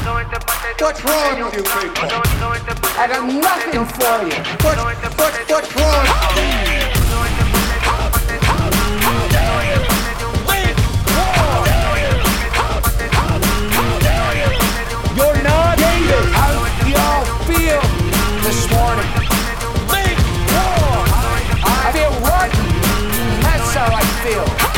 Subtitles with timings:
[0.00, 2.08] What's wrong with you people?
[2.96, 4.32] I got nothing for you.
[4.64, 6.06] What, what, what's wrong?
[15.16, 16.32] You're not David.
[16.32, 16.48] How
[16.88, 17.82] y'all feel
[18.40, 19.10] this morning?
[21.62, 22.64] I feel rotten.
[23.42, 24.69] That's how I feel.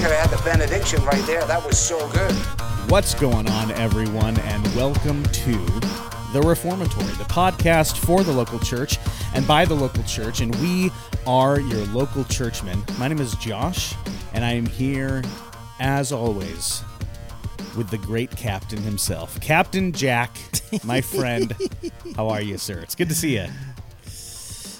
[0.00, 1.44] Could have had the benediction right there.
[1.46, 2.32] That was so good.
[2.90, 5.52] What's going on, everyone, and welcome to
[6.32, 8.96] The Reformatory, the podcast for the local church
[9.34, 10.40] and by the local church.
[10.40, 10.90] And we
[11.26, 12.82] are your local churchmen.
[12.98, 13.94] My name is Josh,
[14.34, 15.22] and I am here,
[15.80, 16.82] as always,
[17.76, 20.36] with the great captain himself, Captain Jack,
[20.84, 21.54] my friend.
[22.14, 22.78] How are you, sir?
[22.80, 23.46] It's good to see you.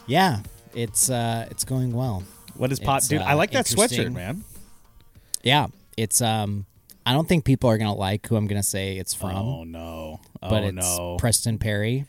[0.07, 0.41] Yeah,
[0.75, 2.23] it's uh, it's going well.
[2.55, 3.21] What is pot, It's, dude?
[3.21, 4.43] uh, I like that sweatshirt, man.
[5.49, 6.67] Yeah, it's um,
[7.07, 10.21] I don't think people are gonna like who I'm gonna say it's from, Oh no!
[10.43, 11.17] Oh but it's no!
[11.19, 12.05] Preston Perry.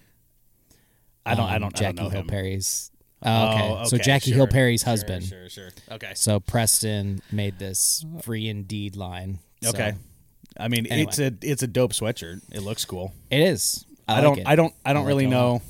[1.26, 1.50] I don't.
[1.50, 1.76] I um, don't.
[1.76, 2.28] Jackie I don't know Hill him.
[2.28, 2.92] Perry's.
[3.24, 3.78] Oh, okay.
[3.80, 5.24] Oh, so Jackie sure, Hill Perry's husband.
[5.24, 5.70] Sure, sure.
[5.90, 6.12] Okay.
[6.16, 9.40] So Preston made this free indeed line.
[9.62, 9.94] So Okay.
[10.58, 11.08] I mean, Anyway.
[11.08, 12.42] it's a it's a dope sweatshirt.
[12.52, 13.14] It looks cool.
[13.30, 13.86] it is.
[14.08, 14.48] I, I, like don't it.
[14.48, 15.34] I don't I don't like really a lot.
[15.34, 15.62] know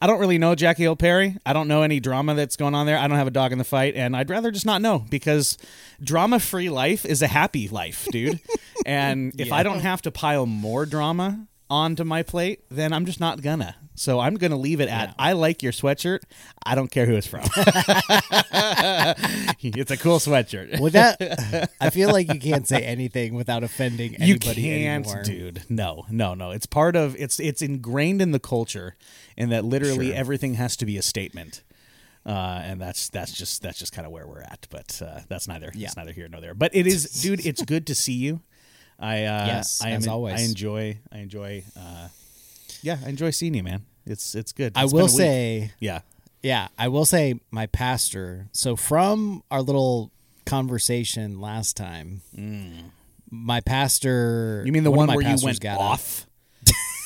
[0.00, 1.36] I don't really know Jackie Hill Perry.
[1.46, 2.98] I don't know any drama that's going on there.
[2.98, 5.56] I don't have a dog in the fight, and I'd rather just not know because
[6.02, 8.40] drama free life is a happy life, dude.
[8.86, 13.20] and if I don't have to pile more drama onto my plate, then I'm just
[13.20, 13.76] not gonna.
[13.94, 16.20] So I'm gonna leave it at I like your sweatshirt.
[16.64, 17.40] I don't care who it's from.
[19.62, 20.80] it's a cool sweatshirt.
[20.80, 25.22] With that, I feel like you can't say anything without offending anybody you can't anymore.
[25.22, 28.96] dude no no no it's part of it's it's ingrained in the culture
[29.36, 30.16] and that literally Sure.
[30.16, 31.62] everything has to be a statement
[32.24, 35.48] uh, and that's that's just that's just kind of where we're at but uh, that's
[35.48, 35.86] neither Yeah.
[35.86, 38.40] it's neither here nor there but it is dude it's good to see you
[38.98, 40.34] i uh Yes, I am as always.
[40.40, 42.08] i enjoy i enjoy uh
[42.82, 46.00] yeah i enjoy seeing you man it's it's good I will say, yeah
[46.42, 48.46] Yeah, I will say my pastor.
[48.52, 50.12] So from our little
[50.44, 52.22] conversation last time,
[53.30, 54.62] my pastor.
[54.64, 56.25] you mean the one, one where you went off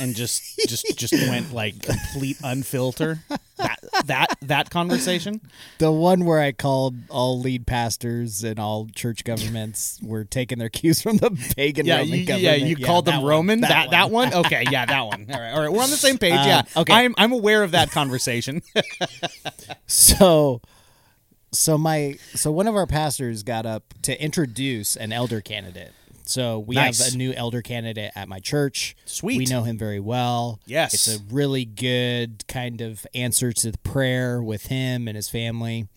[0.00, 3.18] and just just just went like complete unfilter
[3.58, 5.40] that that that conversation
[5.78, 10.68] The one where I called all lead pastors and all church governments were taking their
[10.70, 12.42] cues from the pagan Yeah, Roman you, government.
[12.60, 13.60] yeah, you called that them one, Roman.
[13.60, 14.30] That that one.
[14.30, 14.46] one.
[14.46, 15.26] Okay, yeah, that one.
[15.32, 15.70] All right, all right.
[15.72, 16.32] We're on the same page.
[16.32, 16.62] Um, yeah.
[16.76, 16.92] okay.
[16.94, 18.62] I'm I'm aware of that conversation.
[19.86, 20.60] So,
[21.52, 25.92] so my so one of our pastors got up to introduce an elder candidate.
[26.30, 27.04] So we Nice.
[27.04, 28.94] have a new elder candidate at my church.
[29.04, 29.38] Sweet.
[29.38, 30.60] We know him very well.
[30.64, 30.94] Yes.
[30.94, 35.88] It's a really good kind of answer to the prayer with him and his family.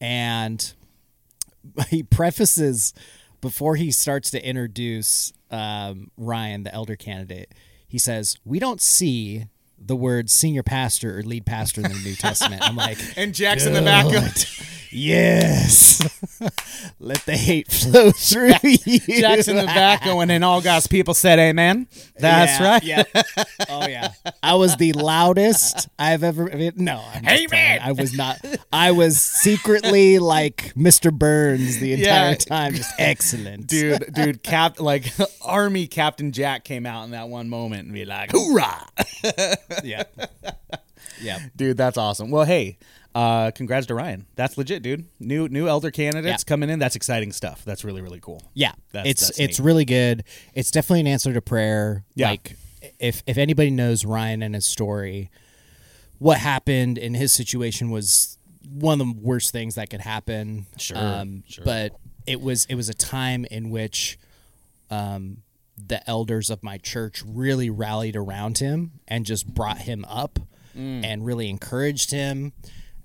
[0.00, 0.72] And
[1.88, 2.92] he prefaces
[3.40, 7.54] before he starts to introduce um, Ryan, the elder candidate.
[7.86, 9.46] He says, "We don't see
[9.84, 13.66] the word senior pastor or lead pastor in the New Testament." I'm like, and Jack's
[13.66, 14.06] in the back.
[14.90, 16.00] Yes.
[17.00, 19.00] Let the hate flow through you.
[19.20, 21.88] Jack's in the back going, and all God's people said, "Amen."
[22.18, 22.82] That's Yeah, right.
[22.82, 23.22] Yeah.
[23.68, 24.12] Oh yeah.
[24.42, 26.48] I was the loudest I've ever.
[26.76, 27.02] No.
[27.14, 27.80] I'm Amen.
[27.82, 28.38] I was not.
[28.72, 31.12] I was secretly like Mr.
[31.12, 32.34] Burns the entire Yeah.
[32.34, 32.74] time.
[32.74, 35.12] Just excellent, Dude, dude, cap like
[35.42, 38.86] Army Captain Jack came out in that one moment and be like, "Hoorah!"
[39.84, 40.02] Yeah.
[41.20, 41.38] Yeah.
[41.56, 42.30] Dude, that's awesome.
[42.30, 42.78] Well, hey,
[43.14, 44.26] uh, congrats to Ryan.
[44.36, 45.06] That's legit, dude.
[45.18, 46.48] New new elder candidates Yeah.
[46.48, 46.78] coming in.
[46.78, 47.64] That's exciting stuff.
[47.64, 48.42] That's really really cool.
[48.54, 49.64] Yeah, That's- it's that's it's neat.
[49.66, 50.24] really good.
[50.54, 52.04] It's definitely an answer to prayer.
[52.14, 52.30] Yeah.
[52.30, 52.56] Like
[53.00, 55.30] if if anybody knows Ryan and his story,
[56.18, 58.37] what happened in his situation was
[58.70, 60.66] one of the worst things that could happen.
[60.76, 61.64] Sure, um, sure.
[61.64, 64.18] But it was it was a time in which
[64.90, 65.38] um,
[65.76, 70.38] the elders of my church really rallied around him and just brought him up
[70.76, 71.02] Mm.
[71.04, 72.52] and really encouraged him.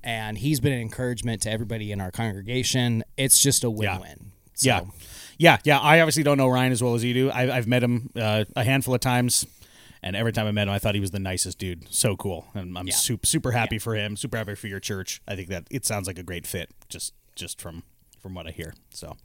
[0.03, 3.03] And he's been an encouragement to everybody in our congregation.
[3.17, 4.31] It's just a win-win.
[4.53, 4.81] So, Yeah,
[5.39, 5.79] yeah, yeah.
[5.79, 7.31] I obviously don't know Ryan as well as you do.
[7.31, 9.47] I, I've met him uh, a handful of times,
[10.03, 11.87] and every time I met him, I thought he was the nicest dude.
[11.93, 12.93] So cool, and I'm Yeah.
[12.95, 14.15] super super happy for him.
[14.17, 15.21] Super happy for your church.
[15.27, 16.69] I think that it sounds like a great fit.
[16.89, 17.83] Just just from
[18.21, 18.73] from what I hear.
[18.91, 19.17] So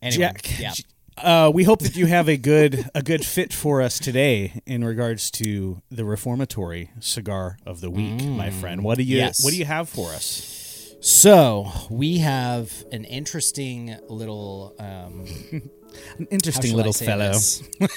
[0.00, 0.72] Anyway, Jack, yeah.
[1.16, 4.84] uh, we hope that you have a good a good fit for us today in
[4.84, 8.84] regards to the reformatory cigar of the week, my friend.
[8.84, 9.20] What do you Mm.
[9.20, 9.42] Yes.
[9.42, 10.94] what do you have for us?
[11.00, 15.26] So we have an interesting little um,
[16.18, 17.32] An interesting little fellow.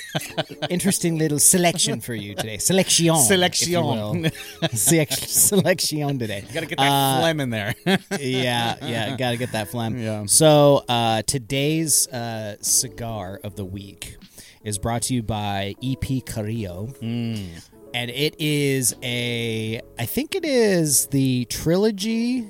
[0.69, 2.57] interesting little selection for you today.
[2.57, 3.05] Selection.
[3.05, 4.31] you Selection.
[5.27, 6.43] Selection today.
[6.53, 7.75] Got to get that phlegm in there.
[8.19, 9.97] yeah, yeah, got to get that phlegm.
[9.97, 10.25] Yeah.
[10.27, 14.17] So uh, today's uh, cigar of the week
[14.63, 17.51] is brought to you by EP Carrillo, and
[17.93, 19.81] it is a.
[19.97, 22.47] I think it is the trilogy.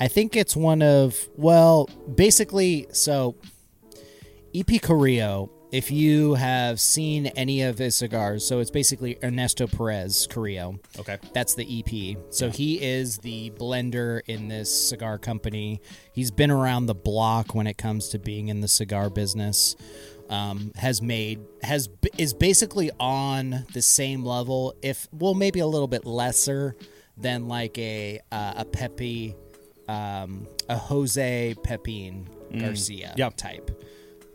[0.00, 2.86] I think it's one of well, basically.
[2.92, 3.36] So
[4.56, 5.50] EP Carrillo.
[5.72, 10.78] If you have seen any of his cigars, so it's basically Ernesto Perez Carrillo.
[10.98, 11.18] okay.
[11.34, 12.16] That's the EP.
[12.30, 15.80] So he is the blender in this cigar company.
[16.12, 19.74] He's been around the block when it comes to being in the cigar business.
[20.30, 25.86] Um, has made has is basically on the same level, if well, maybe a little
[25.88, 26.76] bit lesser
[27.16, 29.34] than like a uh, a Pepe,
[29.88, 33.30] um, a Jose Pepin Garcia Yeah.
[33.30, 33.75] type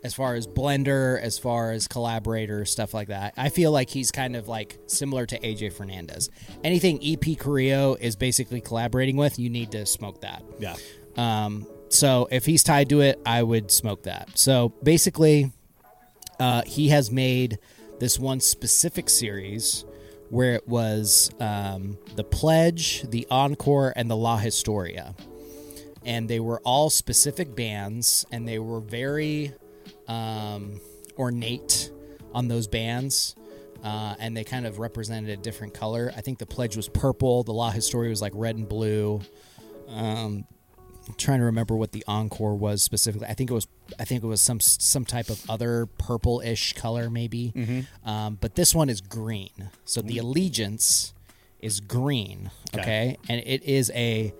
[0.03, 3.33] as far as blender, as far as collaborator, stuff like that.
[3.38, 6.30] I feel like he's kind of like similar to AJ Fernandez.
[6.63, 10.44] Anything EP Carrillo is basically collaborating with, you need to smoke that.
[10.59, 10.75] Yeah.
[11.18, 14.30] Um, so if he's tied to it, I would smoke that.
[14.36, 15.51] So basically,
[16.39, 17.59] uh, he has made
[18.00, 19.86] this one specific series
[20.30, 25.13] where it was um, the Pledge, the Encore, and the La Historia.
[26.03, 29.53] And they were all specific bands, and they were very
[30.07, 30.80] um,
[31.18, 31.92] ornate
[32.33, 33.36] on those bands.
[33.83, 36.13] Uh, and they kind of represented a different color.
[36.15, 39.21] I think the Pledge was purple, the La Historia was like red and blue
[41.18, 43.27] trying to remember what the encore was specifically.
[43.27, 43.68] I think it was
[44.00, 47.51] I think it was some some type of other purple-ish color maybe.
[47.56, 48.09] Mm-hmm.
[48.09, 49.69] Um, but this one is green.
[49.86, 51.13] So the allegiance
[51.59, 52.81] is green, Okay.
[52.81, 53.18] okay?
[53.30, 54.33] And it is a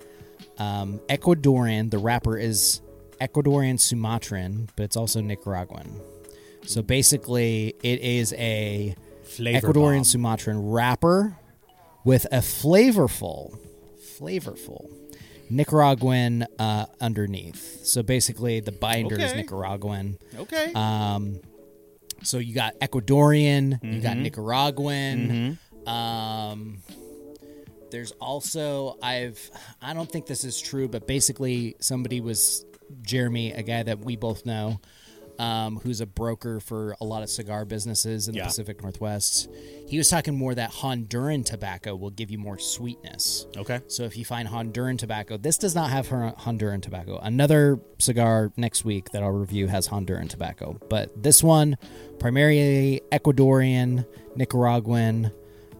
[0.58, 1.92] um, Ecuadorian.
[1.92, 2.82] The wrapper is
[3.22, 5.90] Ecuadorian Sumatran, but it's also Nicaraguan.
[6.66, 10.04] So basically, it is a Flavor Ecuadorian bomb.
[10.04, 11.38] Sumatran wrapper
[12.04, 13.58] with a flavorful,
[14.20, 14.90] flavorful
[15.50, 17.86] Nicaraguan uh, underneath.
[17.86, 20.18] So basically, the binder is Nicaraguan.
[20.38, 20.72] Okay.
[20.74, 21.40] Um,
[22.24, 24.00] so you got Ecuadorian, you Mm-hmm.
[24.02, 25.58] got Nicaraguan.
[25.88, 26.78] Um,
[27.92, 29.52] there's also I've
[29.82, 32.64] I don't think this is true, but basically somebody was
[33.02, 34.80] Jeremy, a guy that we both know,
[35.40, 38.44] um, who's a broker for a lot of cigar businesses in Yeah.
[38.44, 39.50] the Pacific Northwest.
[39.88, 43.48] He was talking more that Honduran tobacco will give you more sweetness.
[43.58, 43.80] okay.
[43.88, 47.18] So if you find Honduran tobacco, this does not have Honduran tobacco.
[47.18, 51.78] Another cigar next week that I'll review has Honduran tobacco, but this one
[52.20, 55.32] primarily Ecuadorian, Nicaraguan,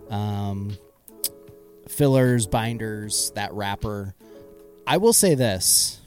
[0.10, 0.76] um,
[1.88, 4.16] fillers, binders, that wrapper.
[4.88, 6.01] I will say this: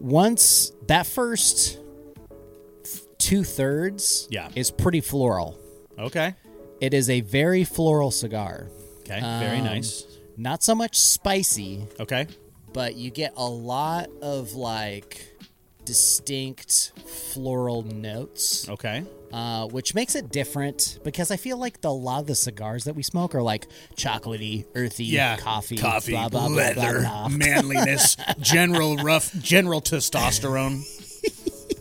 [0.00, 1.78] once that first
[3.18, 4.48] two thirds, Yeah.
[4.54, 5.58] is pretty floral.
[5.98, 6.34] Okay.
[6.80, 8.68] It is a very floral cigar.
[9.00, 9.20] Okay.
[9.20, 10.06] Very Um, nice.
[10.36, 12.26] Not so much spicy, Okay.
[12.72, 15.29] but you get a lot of like
[15.84, 16.92] distinct
[17.32, 19.02] floral notes, Okay.
[19.32, 22.84] uh, which makes it different because I feel like the, a lot of the cigars
[22.84, 25.36] that we smoke are like chocolatey, earthy, Yeah.
[25.36, 26.12] coffee, Coffee.
[26.12, 27.00] blah, blah, blah, leather.
[27.00, 27.28] blah.
[27.30, 28.16] manliness.
[28.40, 29.32] general rough.
[29.38, 30.82] General testosterone.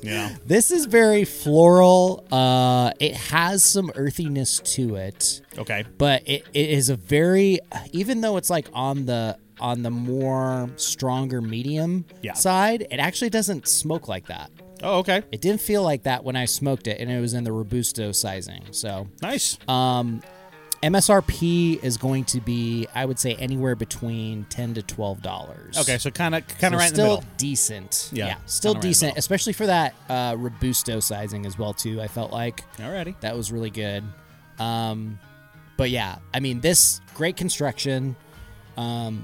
[0.02, 0.34] Yeah.
[0.46, 2.26] This is very floral.
[2.32, 5.42] Uh, it has some earthiness to it.
[5.58, 5.84] Okay.
[5.98, 7.60] but it, it is a very
[7.92, 12.34] even though it's like on the on the more stronger medium Yeah.
[12.34, 14.50] side it actually doesn't smoke like that
[14.82, 15.24] Oh, okay.
[15.32, 18.12] it didn't feel like that when i smoked it and it was in the robusto
[18.12, 19.58] sizing so Nice.
[19.68, 20.22] Um,
[20.82, 25.98] msrp is going to be i would say anywhere between 10 to 12 dollars okay,
[25.98, 27.24] so kind of kind so of right in the still middle.
[27.38, 31.74] decent Yeah, yeah, still kinda right decent especially for that uh, robusto sizing as well
[31.74, 33.20] too i felt like Alrighty.
[33.20, 34.04] that was really good.
[34.58, 35.20] Um,
[35.78, 38.18] but yeah, I mean, this great construction.
[38.76, 39.24] Um,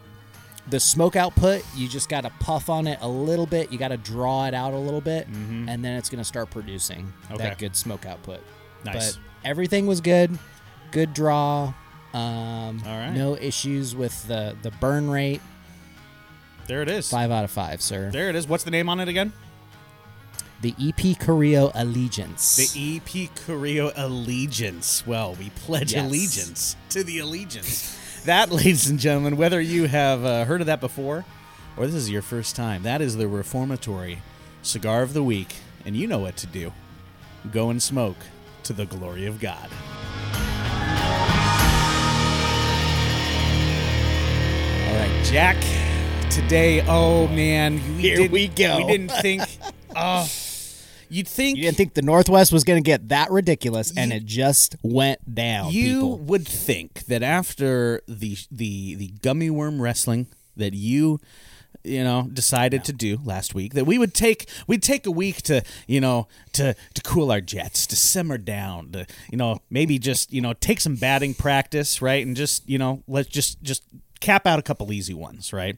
[0.68, 3.72] the smoke output, you just got to puff on it a little bit.
[3.72, 6.50] You got to draw it out a little bit, and then it's going to start
[6.50, 7.44] producing Okay.
[7.44, 8.42] that good smoke output.
[8.84, 9.14] Nice.
[9.14, 10.38] But everything was good.
[10.92, 11.74] Good draw.
[12.14, 13.12] Um, All right.
[13.12, 15.42] No issues with the the burn rate.
[16.68, 17.10] There it is.
[17.10, 18.10] Five out of five, sir.
[18.12, 18.48] There it is.
[18.48, 19.34] What's the name on it again?
[20.62, 22.56] The EP Carrillo Allegiance.
[22.74, 25.06] The EP Carrillo Allegiance.
[25.06, 26.06] Well, we pledge Yes.
[26.08, 28.00] allegiance to the allegiance.
[28.26, 31.26] That, ladies and gentlemen, whether you have uh, heard of that before
[31.78, 34.20] or this is your first time, that is the Reformatory
[34.62, 35.56] Cigar of the Week,
[35.86, 36.72] and you know what to do.
[37.52, 38.18] Go and smoke
[38.64, 39.70] to the glory of God.
[44.88, 45.58] All right, Jack.
[46.30, 48.78] Today, oh man, we Here didn't- we go.
[48.78, 49.44] We didn't think.
[49.98, 50.28] Oh,
[51.16, 54.26] you'd think you didn't think the Northwest was going to get that ridiculous, and it
[54.26, 55.72] just went down.
[55.72, 56.18] you people.
[56.20, 61.20] would think that after the the the gummy worm wrestling that you
[61.84, 65.42] you know decided to do last week that we would take we'd take a week
[65.44, 70.00] to you know to to cool our jets to simmer down to you know maybe
[70.00, 73.84] just you know take some batting practice right and just you know let's just just
[74.20, 75.78] cap out a couple easy ones right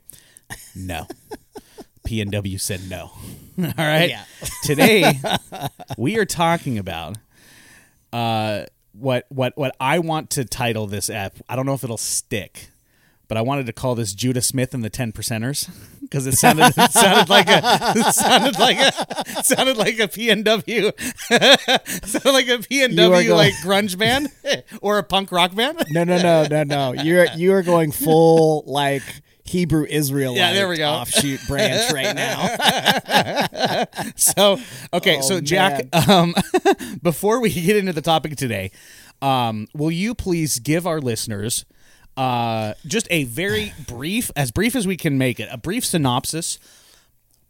[0.75, 1.05] no
[2.07, 3.11] PNW said no
[3.59, 4.23] all right Yeah.
[4.63, 5.19] today
[5.97, 7.17] we are talking about
[8.13, 11.35] uh, what what what I want to title this app.
[11.49, 12.69] I don't know if it'll stick,
[13.27, 15.69] but I wanted to call this Judah Smith and the Ten Percenters
[16.01, 17.59] because it sounded it sounded like a
[17.95, 18.91] it sounded like a
[19.39, 20.93] it sounded like a PNW
[22.07, 24.29] sounded like a PNW like grunge band
[24.81, 25.83] or a punk rock band.
[25.89, 26.93] No, no, no, no, no.
[27.03, 29.03] You're you are going full like
[29.49, 30.89] Hebrew Israelite Yeah, there we go.
[30.89, 33.85] offshoot branch right now.
[34.15, 34.59] so
[34.93, 36.33] okay, Oh, so Jack, um,
[37.01, 38.71] before we get into the topic today,
[39.21, 41.65] um, will you please give our listeners
[42.15, 46.57] uh, just a very brief, as brief as we can make it, a brief synopsis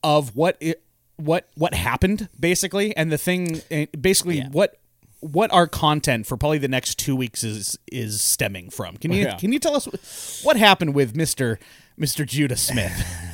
[0.04, 0.84] of what it,
[1.16, 4.50] what what happened basically, and the thing, eh, basically Yeah.
[4.52, 4.78] what
[5.22, 8.98] what our content for probably the next two weeks is is stemming from.
[8.98, 9.36] Can you Yeah.
[9.38, 11.58] can you tell us what happened with Mister
[11.98, 13.06] Mister Judah Smith?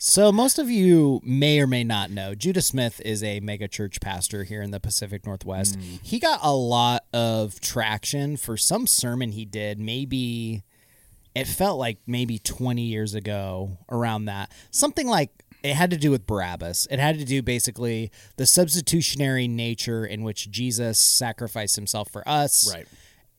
[0.00, 4.00] So most of you may or may not know Judah Smith is a mega church
[4.00, 5.74] pastor here in the Pacific Northwest.
[5.74, 5.96] Hmm.
[6.04, 10.62] He got a lot of traction for some sermon he did, maybe
[11.34, 14.52] it felt like maybe 20 years ago around that.
[14.70, 15.30] Something like
[15.62, 16.86] it had to do with Barabbas.
[16.90, 22.72] It had to do basically the substitutionary nature in which Jesus sacrificed himself for us.
[22.72, 22.86] Right.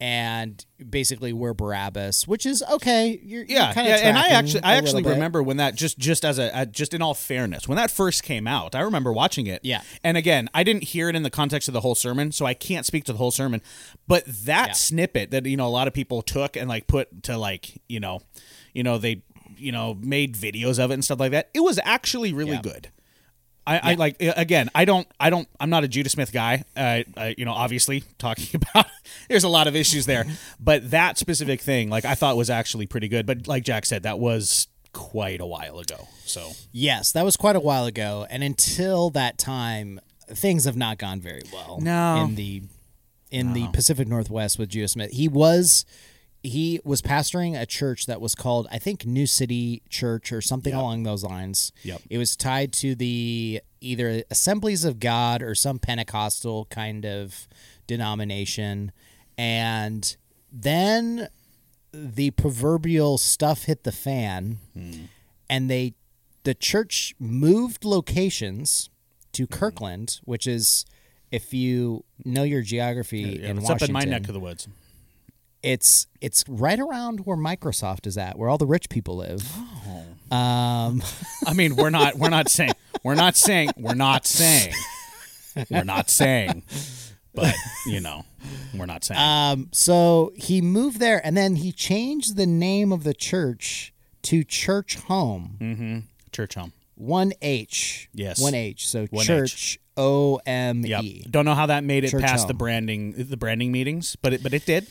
[0.01, 3.19] And basically we're Barabbas, which is okay.
[3.21, 5.09] You're, yeah, kind yeah, and I actually, I actually bit.
[5.09, 8.47] remember when that just, just as a, just in all fairness, when that first came
[8.47, 9.59] out, I remember watching it.
[9.63, 9.81] Yeah.
[10.01, 12.53] and again, I didn't hear it in the context of the whole sermon, so I
[12.53, 13.61] can't speak to the whole sermon.
[14.07, 14.73] But that Yeah.
[14.73, 17.99] snippet that you know a lot of people took and like put to like you
[17.99, 18.21] know,
[18.73, 19.23] you know they,
[19.57, 21.49] you know, made videos of it and stuff like that.
[21.53, 22.61] It was actually really Yeah.
[22.61, 22.89] good.
[23.69, 24.71] I, I like uh, again.
[24.73, 25.07] I don't.
[25.19, 25.47] I don't.
[25.59, 26.63] I'm not a Judah Smith guy.
[26.75, 28.87] Uh, I, you know, obviously talking about
[29.27, 30.25] there's a lot of issues there,
[30.59, 33.27] but that specific thing, like I thought was actually pretty good.
[33.27, 36.07] But like Jack said, that was quite a while ago.
[36.25, 40.97] So Yes, that was quite a while ago, and until that time, things have not
[40.97, 41.79] gone very well.
[41.79, 42.23] No.
[42.23, 42.63] in the
[43.29, 45.85] in the Pacific Northwest with Judah Smith, he was
[46.41, 50.73] he was pastoring a church that was called I think New City Church or something
[50.73, 51.71] along those lines.
[51.83, 52.01] Yep.
[52.09, 57.47] It was tied to the either Assemblies of God or some Pentecostal kind of
[57.87, 58.91] denomination,
[59.37, 60.15] and
[60.51, 61.27] then
[61.91, 64.59] the proverbial stuff hit the fan
[65.49, 65.93] and they
[66.43, 68.89] the church moved locations
[69.33, 69.59] to Mm-hmm.
[69.59, 70.85] Kirkland, which is
[71.31, 74.39] if you know your geography yeah, in it's up in Washington, my neck of the
[74.39, 74.67] woods.
[75.63, 79.43] It's it's right around where Microsoft is at, where all the rich people live.
[80.31, 80.35] Oh.
[80.35, 81.01] Um,
[81.45, 82.15] I mean, we're not.
[82.15, 82.71] We're not saying.
[83.03, 83.71] We're not saying.
[83.77, 84.73] We're not saying.
[85.69, 86.63] We're not saying.
[87.33, 88.25] But you know,
[88.75, 89.19] we're not saying.
[89.19, 94.43] um, so he moved there, and then he changed the name of the church to
[94.43, 96.07] Church Home.
[96.31, 96.73] Church home.
[96.95, 98.09] One H.
[98.13, 98.39] Yes.
[98.41, 98.87] One H.
[98.87, 101.03] So One Church O M Yep.
[101.03, 101.25] E.
[101.29, 102.57] Don't know how that made it Church past the home.
[102.57, 104.85] branding the branding meetings, but it but it did.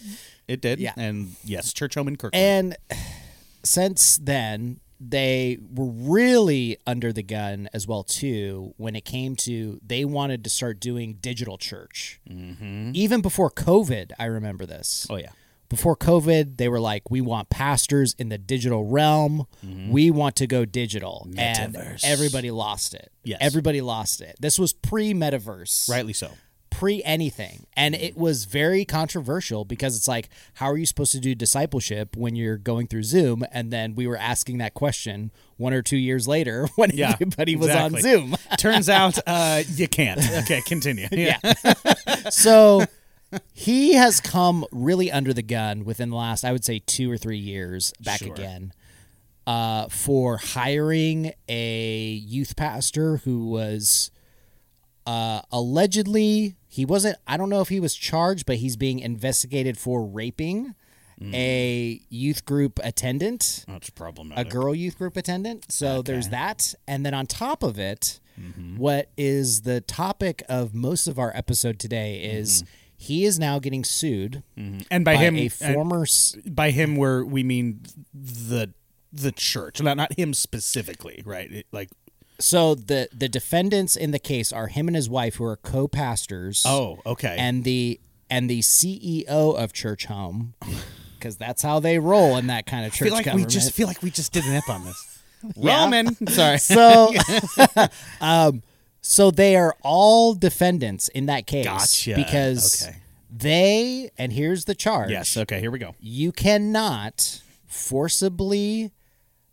[0.48, 0.80] It did.
[0.80, 0.94] Yeah.
[0.96, 2.42] And yes, church home in Kirkland.
[2.90, 2.98] And
[3.62, 9.80] since then, they were really under the gun as well too when it came to
[9.86, 12.20] they wanted to start doing digital church.
[12.28, 12.90] Mm-hmm.
[12.94, 15.06] Even before COVID, I remember this.
[15.08, 15.30] oh yeah.
[15.68, 19.46] Before COVID, they were like, "We want pastors in the digital realm.
[19.62, 22.00] We want to go digital," and Metaverse.
[22.04, 23.12] everybody lost it.
[23.22, 23.36] Yes.
[23.42, 24.36] everybody lost it.
[24.40, 26.30] This was pre-metaverse, Rightly so.
[26.78, 27.66] Pre anything.
[27.76, 32.16] And it was very controversial because it's like, how are you supposed to do discipleship
[32.16, 33.44] when you're going through Zoom?
[33.50, 37.56] And then we were asking that question one or two years later when Yeah, everybody
[37.56, 38.00] was on.
[38.00, 38.36] Zoom.
[38.58, 40.20] Turns out uh, you can't.
[40.44, 41.08] Okay, continue.
[41.10, 41.38] Yeah.
[42.30, 42.84] so
[43.52, 47.16] he has come really under the gun within the last, I would say, two or
[47.16, 48.32] three years back Sure.
[48.32, 48.72] again
[49.46, 54.10] uh, for hiring a youth pastor who was
[55.08, 59.78] uh, allegedly, he wasn't, I don't know if he was charged, but he's being investigated
[59.78, 60.74] for raping
[61.18, 61.34] hmm.
[61.34, 64.46] a youth group attendant That's problematic.
[64.46, 65.72] a girl youth group attendant.
[65.72, 66.74] So there's that.
[66.86, 68.76] And then on top of it, mm-hmm.
[68.76, 72.72] what is the topic of most of our episode today is mm-hmm.
[72.98, 74.80] he is now getting sued mm-hmm.
[74.90, 76.04] and by, by him, a former.
[76.50, 77.80] by him, where we mean
[78.12, 78.74] the
[79.10, 81.50] the church, not not him specifically, right?
[81.50, 81.88] It- like,
[82.38, 86.62] so the the defendants in the case are him and his wife, who are co-pastors.
[86.66, 90.54] oh, okay, and the and the CEO of Church Home,
[91.18, 93.48] because that's how they roll in that kind of I church feel like government.
[93.48, 95.18] we just feel like we just did an ep on this.
[95.56, 96.58] Roman, sorry.
[96.58, 97.12] so
[98.20, 98.62] um
[99.00, 102.14] so they are all defendants in that case Gotcha.
[102.16, 102.96] because Okay.
[103.34, 105.36] they and here's the charge yes.
[105.36, 105.60] Okay.
[105.60, 105.94] Here we go.
[106.00, 108.90] you cannot forcibly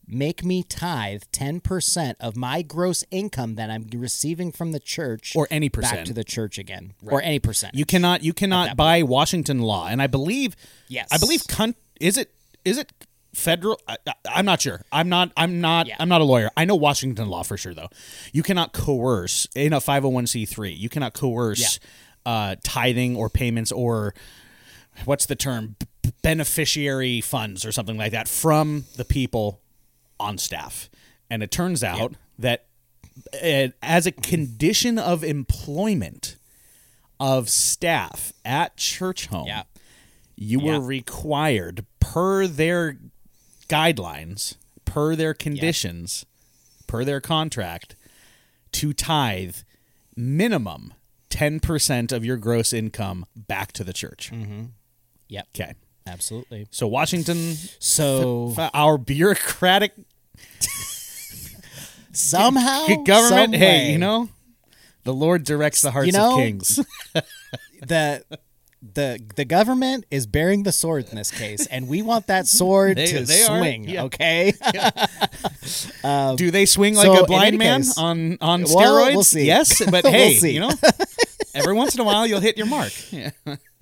[0.08, 5.48] make me tithe 10% of my gross income that I'm receiving from the church Or
[5.50, 8.24] any percent back to the church again or any percent You cannot.
[8.24, 10.56] You cannot by Washington law, and I believe.
[10.88, 11.10] Yes.
[11.12, 11.48] I believe.
[11.48, 12.32] Con- is it?
[12.64, 12.92] Is it
[13.34, 13.80] federal?
[13.88, 13.98] I,
[14.30, 14.82] I'm not sure.
[14.92, 15.32] I'm not.
[15.38, 15.88] I'm not.
[15.88, 15.96] Yeah.
[16.00, 16.50] I'm not a lawyer.
[16.58, 17.90] I know Washington law for sure, though.
[18.32, 20.78] You cannot coerce in a 501c3.
[20.78, 21.80] You cannot coerce
[22.26, 24.14] uh, tithing or payments or
[25.06, 25.76] what's the term
[26.22, 29.62] beneficiary funds or something like that from the people
[30.20, 30.90] on staff.
[31.30, 32.66] And it turns out that
[33.34, 36.36] uh, as a condition of employment
[37.20, 39.64] of staff at church home, Yeah.
[40.36, 40.74] you Yeah.
[40.74, 42.98] were required per their
[43.70, 46.26] guidelines, per their conditions,
[46.88, 47.96] per their contract,
[48.74, 49.58] to tithe
[50.16, 50.94] minimum
[51.30, 54.32] 10% of your gross income back to the church.
[55.28, 55.74] yep Okay.
[56.08, 59.94] absolutely So Washington, so our bureaucratic
[62.12, 64.30] somehow government, some hey, you know,
[65.04, 66.80] the Lord directs the hearts know, of kings.
[67.86, 68.24] the
[68.94, 72.98] the the government is bearing the sword in this case, and we want that sword
[72.98, 73.84] They- to they are, swing.
[73.90, 74.04] yeah.
[74.04, 74.54] Okay.
[76.04, 78.76] Um, Do they swing like so a blind man case- on on Well,
[79.16, 79.34] steroids?
[79.34, 79.44] we'll.
[79.44, 80.52] Yes, but We'll hey, see.
[80.52, 80.70] you know,
[81.56, 82.92] every once in a while you'll hit your mark.
[83.12, 83.32] Yeah.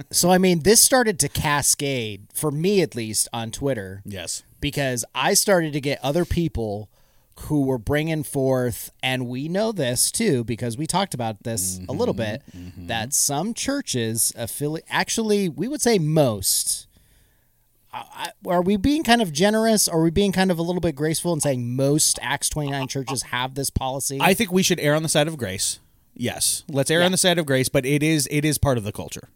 [0.09, 4.43] so I mean, this started to cascade for me at least on Twitter Yes.
[4.63, 6.89] Because I started to get other people
[7.41, 11.81] who were bringing forth, and we know this too because we talked about this a
[11.81, 11.91] mm-hmm.
[11.97, 12.87] little bit, mm-hmm.
[12.87, 14.85] that some churches affiliate.
[14.89, 16.87] Actually, we would say most.
[17.91, 19.89] I- I- Are we being kind of generous?
[19.89, 22.87] Or are we being kind of a little bit graceful and saying most Acts 29
[22.87, 24.19] churches have this policy?
[24.21, 25.79] I think we should err on the side of grace.
[26.15, 27.07] Yes, let's err Yeah.
[27.07, 29.27] on the side of grace, but it is it is part of the culture.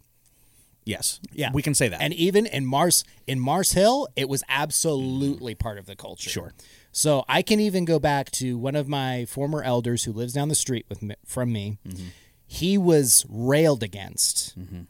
[0.88, 1.50] Yes, Yeah.
[1.52, 2.00] we can say that.
[2.00, 5.58] And even in Mars in Mars Hill, it was absolutely mm.
[5.58, 6.30] part of the culture.
[6.30, 6.54] Sure.
[6.92, 10.48] So I can even go back to one of my former elders who lives down
[10.48, 11.76] the street with me, from me.
[11.86, 12.06] Mm-hmm.
[12.46, 14.82] He was railed against mm-hmm.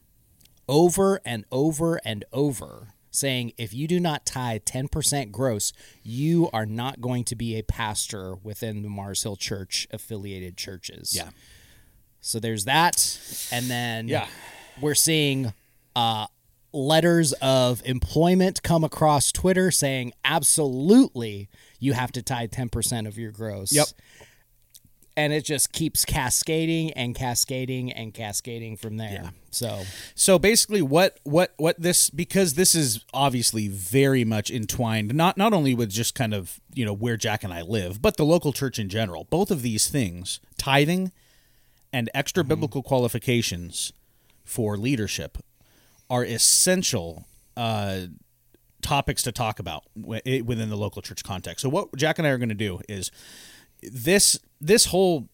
[0.68, 5.72] over and over and over, saying, "If you do not tithe ten percent gross,
[6.04, 11.12] you are not going to be a pastor within the Mars Hill Church affiliated churches."
[11.16, 11.30] yeah,
[12.20, 13.18] So there's that,
[13.50, 14.28] and then Yeah.
[14.80, 15.52] we're seeing
[15.98, 16.26] uh,
[16.72, 21.48] letters of employment come across Twitter saying absolutely
[21.80, 23.72] you have to tithe ten percent of your gross.
[23.72, 23.88] Yep.
[25.16, 29.32] And it just keeps cascading and cascading and cascading from there.
[29.50, 29.82] So
[30.14, 35.52] So basically, what what what this because this is obviously very much entwined not not
[35.52, 38.52] only with just kind of you know where Jack and I live, but the local
[38.52, 39.24] church in general.
[39.24, 41.10] Both of these things, tithing
[41.92, 43.92] and extra biblical qualifications
[44.44, 45.38] for leadership,
[46.10, 48.02] are essential uh,
[48.82, 51.62] topics to talk about wi- within the local church context.
[51.62, 53.10] So what Jack and I are going to do is
[53.82, 55.28] this this whole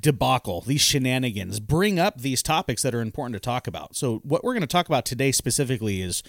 [0.00, 3.96] debacle, these shenanigans, bring up these topics that are important to talk about.
[3.96, 6.22] So what we're going to talk about today specifically is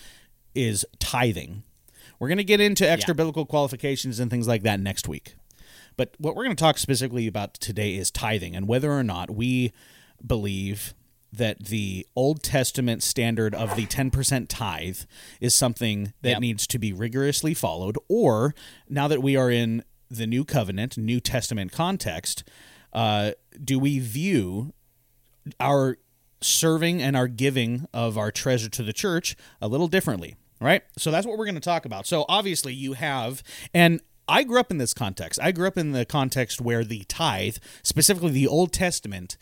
[0.56, 1.64] is tithing.
[2.18, 5.36] We're going to get into extra biblical qualifications and things like that next week.
[5.96, 9.30] But what we're going to talk specifically about today is tithing and whether or not
[9.30, 9.72] we
[10.26, 10.94] believe
[11.32, 15.02] that the Old Testament standard of the 10% tithe
[15.40, 16.40] is something that Yep.
[16.42, 18.56] needs to be rigorously followed, or
[18.90, 22.44] now that we are in the New Covenant, New Testament context,
[22.94, 23.32] uh,
[23.64, 24.74] do we view
[25.60, 25.98] our
[26.42, 30.84] serving and our giving of our treasure to the church a little differently, right?
[30.98, 32.08] So that's what we're going to talk about.
[32.08, 35.40] So obviously you have and I grew up in this context.
[35.42, 39.38] I grew up in the context where the tithe, specifically the Old Testament,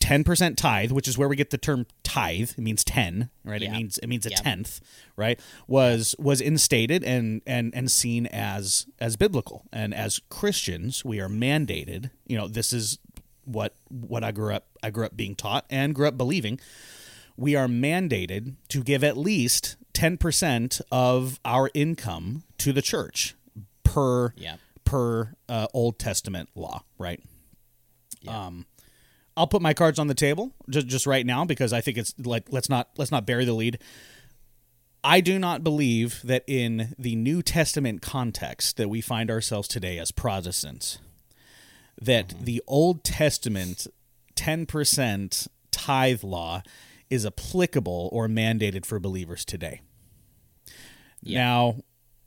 [0.00, 3.62] 10% tithe, which is where we get the term tithe, it means 10, right?
[3.62, 4.36] It means it means a Yeah.
[4.36, 4.80] tenth,
[5.16, 5.38] right?
[5.68, 9.64] Was was instated and and and seen as as biblical.
[9.72, 12.98] And as Christians, we are mandated, you know, this is
[13.44, 16.58] what what I grew up I grew up being taught and grew up believing.
[17.36, 23.34] We are mandated to give at least 10% of our income to the church
[23.84, 24.56] per Yeah.
[24.84, 27.20] per uh, Old Testament law, right?
[28.28, 28.66] Um,
[29.36, 32.14] I'll put my cards on the table just just right now because I think it's
[32.18, 33.78] like let's not let's not bury the lead.
[35.02, 39.98] I do not believe that in the New Testament context that we find ourselves today
[39.98, 40.98] as Protestants,
[42.00, 42.44] that mm-hmm.
[42.44, 43.86] the Old Testament
[44.36, 46.62] 10% tithe law
[47.08, 49.80] is applicable or mandated for believers today.
[51.22, 51.76] Now,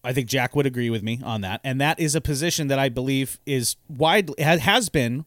[0.04, 2.80] I think Jack would agree with me on that, and that is a position that
[2.80, 5.26] I believe is widely has been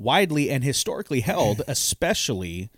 [0.00, 2.70] widely and historically held, especially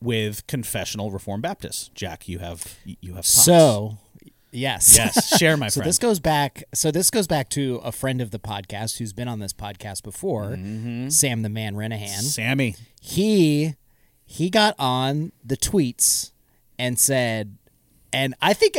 [0.00, 1.88] with confessional Reformed Baptists.
[1.94, 3.44] Jack, you have you have thoughts.
[3.44, 3.98] So,
[4.52, 4.96] yes.
[4.96, 5.88] yes, share my So friend.
[5.88, 6.62] this goes back.
[6.72, 10.02] So this goes back to a friend of the podcast who's been on this podcast
[10.04, 11.08] before, Mm-hmm.
[11.08, 12.22] Sam the Man Renihan.
[12.22, 13.74] Sammy, He
[14.24, 16.32] he got on the tweets
[16.78, 17.56] and said,
[18.12, 18.76] and I think,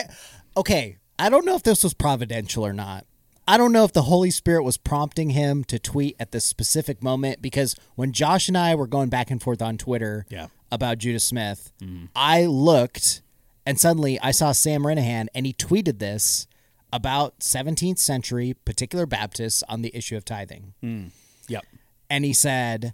[0.56, 3.06] okay, I don't know if this was providential or not.
[3.50, 7.02] I don't know if the Holy Spirit was prompting him to tweet at this specific
[7.02, 10.50] moment because when Josh and I were going back and forth on Twitter Yeah.
[10.72, 12.06] about Judah Smith, mm-hmm.
[12.16, 13.24] I looked
[13.66, 16.46] and suddenly I saw Sam Renihan and he tweeted this
[16.94, 20.74] about 17th century particular Baptists on the issue of tithing.
[20.84, 21.10] Mm.
[21.48, 21.66] Yep,
[22.08, 22.94] and he said,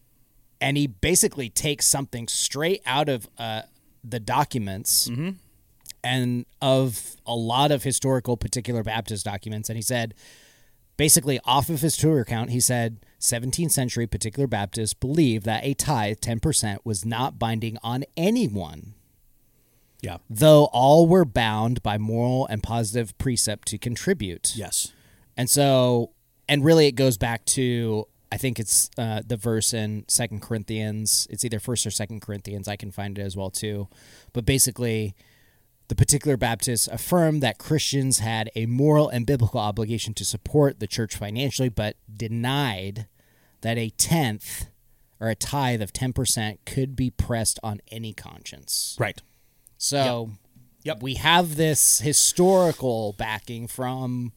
[0.61, 3.63] and he basically takes something straight out of uh,
[4.05, 5.31] the documents mm-hmm.
[6.01, 10.13] and of a lot of historical particular Baptist documents, and he said,
[10.97, 15.73] basically off of his Twitter account, he said, 17th century particular Baptists believe that a
[15.73, 18.93] tithe, 10%, was not binding on anyone
[20.01, 24.55] yeah, though all were bound by moral and positive precept to contribute.
[24.55, 24.93] yes,
[25.35, 26.11] And so,
[26.47, 31.27] and really, it goes back to I think it's uh, the verse in Second Corinthians.
[31.29, 32.67] It's either First or Second Corinthians.
[32.67, 33.87] I can find it as well too.
[34.33, 35.15] But basically,
[35.87, 40.87] the particular Baptists affirmed that Christians had a moral and biblical obligation to support the
[40.87, 43.07] church financially, but denied
[43.61, 44.65] that a tenth
[45.19, 48.95] or a tithe of ten percent could be pressed on any conscience.
[48.99, 49.21] right,
[49.77, 50.31] So,
[50.83, 51.01] Yep.
[51.01, 54.33] we have this historical backing from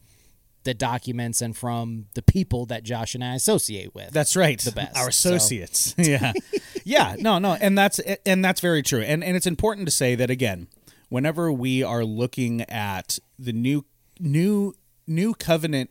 [0.64, 4.11] the documents and from the people that Josh and I associate with.
[4.12, 4.58] That's right.
[4.58, 5.94] The best, Our so- associates.
[5.98, 6.32] yeah.
[6.84, 7.16] Yeah.
[7.18, 7.52] No, no.
[7.54, 9.00] And that's and that's very true.
[9.00, 10.68] And and it's important to say that again,
[11.09, 13.85] whenever we are looking at the new
[14.21, 14.75] new
[15.07, 15.90] new covenant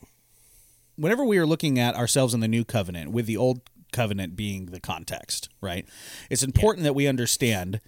[0.95, 4.67] whenever we are looking at ourselves in the new covenant with the old covenant being
[4.67, 5.85] the context, right?
[6.29, 7.79] It's important that we understand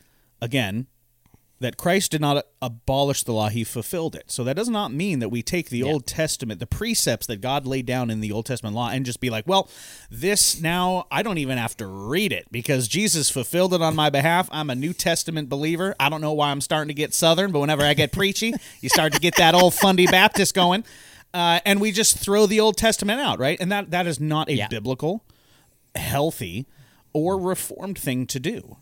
[0.42, 0.88] again
[1.60, 4.32] that Christ did not abolish the law, he fulfilled it.
[4.32, 7.68] So that does not mean that we take the Old Testament, the precepts that God
[7.68, 9.70] laid down in the Old Testament law, and just be like, well,
[10.10, 14.10] this now, I don't even have to read it because Jesus fulfilled it on my
[14.10, 14.48] behalf.
[14.52, 15.96] I'm a New Testament believer.
[16.00, 18.88] I don't know why I'm starting to get Southern, but whenever I get preachy, you
[18.90, 20.84] start to get that old fundy Baptist going.
[21.34, 23.60] Uh, and we just throw the Old Testament out, right?
[23.60, 24.68] And that that is not a Yeah.
[24.68, 25.24] biblical,
[25.96, 26.66] healthy,
[27.14, 28.78] or reformed thing to do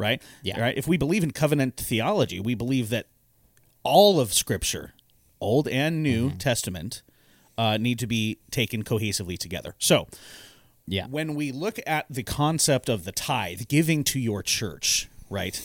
[0.00, 0.20] right?
[0.42, 0.60] Yeah.
[0.60, 0.76] Right.
[0.76, 3.06] If we believe in covenant theology, we believe that
[3.84, 4.94] all of Scripture,
[5.40, 6.38] Old and New Mm-hmm.
[6.38, 7.02] Testament,
[7.56, 9.74] uh, need to be taken cohesively together.
[9.78, 10.08] So,
[10.86, 11.06] yeah.
[11.08, 15.62] when we look at the concept of the tithe, giving to your church, right?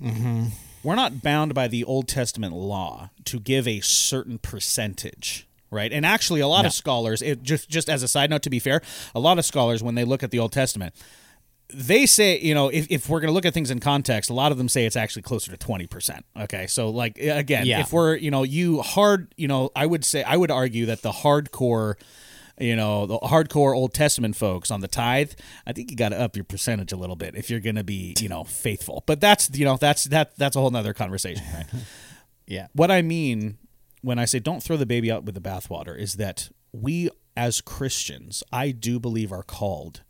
[0.00, 0.46] Mm-hmm.
[0.82, 5.92] We're not bound by the Old Testament law to give a certain percentage, right?
[5.92, 6.66] And actually, a lot No.
[6.68, 8.82] of scholars, it just just as a side note, to be fair,
[9.14, 10.94] a lot of scholars when they look at the Old Testament,
[11.74, 14.34] they say, you know, if, if we're going to look at things in context, a
[14.34, 16.20] lot of them say it's actually closer to 20%.
[16.42, 16.66] Okay.
[16.66, 17.80] So, like, again, Yeah.
[17.80, 21.02] if we're, you know, you hard, you know, I would say, I would argue that
[21.02, 21.94] the hardcore,
[22.58, 25.32] you know, the hardcore Old Testament folks on the tithe,
[25.66, 27.84] I think you got to up your percentage a little bit if you're going to
[27.84, 29.02] be, you know, faithful.
[29.06, 31.66] But that's, you know, that's, that, that's a whole nother conversation, right?
[32.46, 32.66] Yeah.
[32.74, 33.56] what I mean
[34.02, 37.60] when I say don't throw the baby out with the bathwater is that we as
[37.62, 40.02] Christians, I do believe are called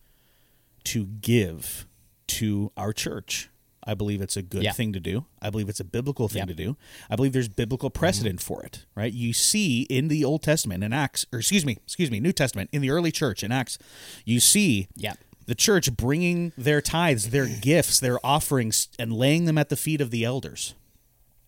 [0.84, 1.86] to give
[2.28, 3.48] to our church.
[3.84, 4.72] I believe it's a good Yeah.
[4.72, 5.26] thing to do.
[5.40, 6.48] I believe it's a biblical thing Yep.
[6.48, 6.76] to do.
[7.10, 9.12] I believe there's biblical precedent for it, right?
[9.12, 12.70] You see in the Old Testament in Acts, or excuse me, excuse me, New Testament
[12.72, 13.78] in the early church in Acts,
[14.24, 15.18] you see Yep.
[15.46, 20.00] the church bringing their tithes, their gifts, their offerings, and laying them at the feet
[20.00, 20.74] of the elders,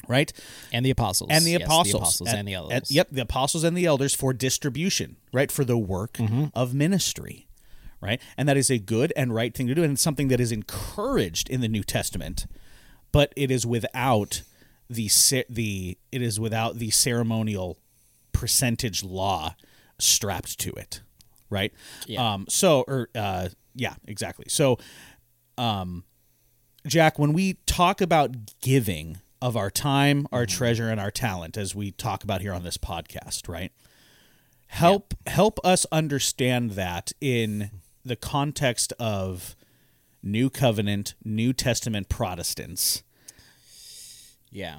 [0.09, 0.33] right?
[0.73, 2.91] and the apostles And the Yes, apostles, the apostles At- and the at- elders.
[2.91, 6.47] yep, the apostles and the elders for distribution, right, for the work Mm-hmm.
[6.53, 7.47] of ministry,
[8.05, 10.41] right, and that is a good and right thing to do, and it's something that
[10.41, 12.47] is encouraged in the New Testament,
[13.13, 14.43] but it is without
[14.89, 15.11] the
[15.49, 17.79] the it is without the ceremonial
[18.33, 19.57] percentage law
[19.99, 21.01] strapped to it,
[21.51, 21.73] right?
[22.07, 22.35] Yeah.
[22.35, 22.47] Um.
[22.49, 24.47] So, or uh, yeah, exactly.
[24.49, 24.79] So,
[25.59, 26.05] um,
[26.87, 31.75] Jack, when we talk about giving of our time, our treasure, and our talent, as
[31.75, 33.73] we talk about here on this podcast, right?
[34.69, 37.71] Help help us understand that in
[38.05, 39.57] the context of
[40.23, 43.03] New Covenant, New Testament Protestants.
[44.51, 44.79] Yeah.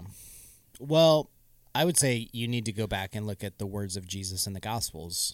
[0.80, 1.30] Well,
[1.74, 4.48] I would say you need to go back and look at the words of Jesus
[4.48, 5.34] in the Gospels.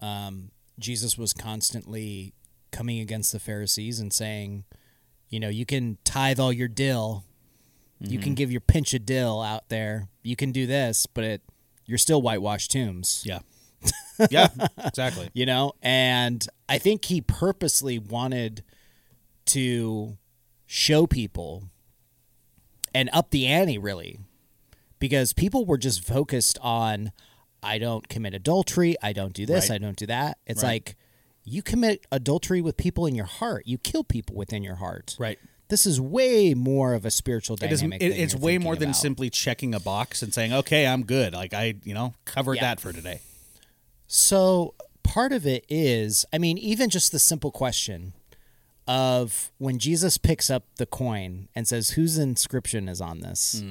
[0.00, 2.34] Um, Jesus was constantly
[2.72, 4.64] coming against the Pharisees and saying,
[5.28, 7.24] you know, you can tithe all your dill,
[8.00, 11.42] you can give your pinch of dill out there, you can do this, but it,
[11.84, 13.22] you're still whitewashed tombs.
[13.26, 13.40] Yeah.
[14.30, 14.48] yeah,
[14.84, 15.30] exactly.
[15.32, 18.62] you know and i think he purposely wanted
[19.46, 20.16] to
[20.66, 21.64] show people
[22.94, 24.18] and up the ante really
[24.98, 27.12] because people were just focused on
[27.62, 29.76] i don't commit adultery i don't do this Right.
[29.76, 30.68] i don't do that it's Right.
[30.86, 30.96] like
[31.44, 35.38] you commit adultery with people in your heart you kill people within your heart Right.
[35.68, 37.82] this is way more of a spiritual It is.
[37.82, 41.54] It, it's way more than simply checking a box and saying, "Okay, I'm good." Like
[41.54, 42.62] I, you know, covered Yeah.
[42.62, 43.20] that for today.
[44.12, 48.12] So part of it is, I mean, even just the simple question
[48.88, 53.62] of when Jesus picks up the coin and says, "Whose inscription is on this?"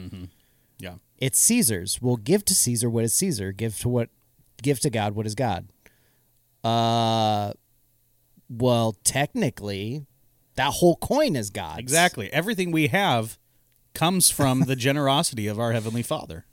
[0.78, 0.96] Yeah.
[1.18, 2.02] It's Caesar's.
[2.02, 3.52] Well, give to Caesar what is Caesar.
[3.52, 4.10] Give to what,
[4.64, 5.68] give to God what is God.
[6.64, 7.52] Uh,
[8.50, 10.06] well, technically,
[10.56, 11.80] that whole coin is God's.
[11.80, 12.32] Exactly.
[12.32, 13.38] Everything we have
[13.94, 16.46] comes from the generosity of our heavenly Father.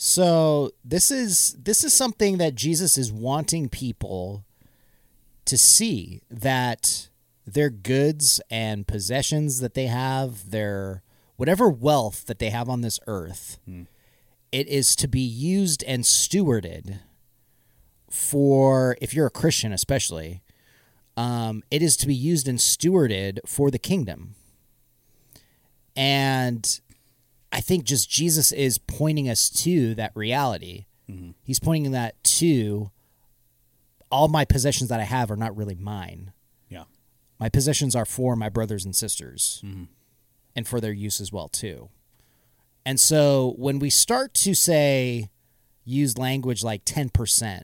[0.00, 4.44] So this is this is something that Jesus is wanting people
[5.44, 7.08] to see that
[7.44, 11.02] their goods and possessions that they have, their
[11.34, 13.58] whatever wealth that they have on this earth,
[14.52, 17.00] it is to be used and stewarded
[18.08, 20.42] for if you're a Christian especially,
[21.16, 24.36] um, it is to be used and stewarded for the kingdom.
[25.96, 26.80] And
[27.52, 30.84] I think just Jesus is pointing us to that reality.
[31.42, 32.90] He's pointing that to
[34.10, 36.32] all my possessions that I have are not really mine.
[36.68, 36.84] Yeah.
[37.40, 39.62] My possessions are for my brothers and sisters
[40.54, 41.88] and for their use as well too.
[42.84, 45.30] And so when we start to say
[45.84, 47.62] use language like 10%,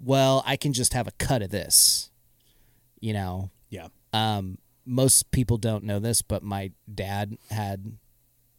[0.00, 2.10] well, I can just have a cut of this.
[3.00, 3.88] You know, Yeah.
[4.12, 7.98] um, most people don't know this, but my dad had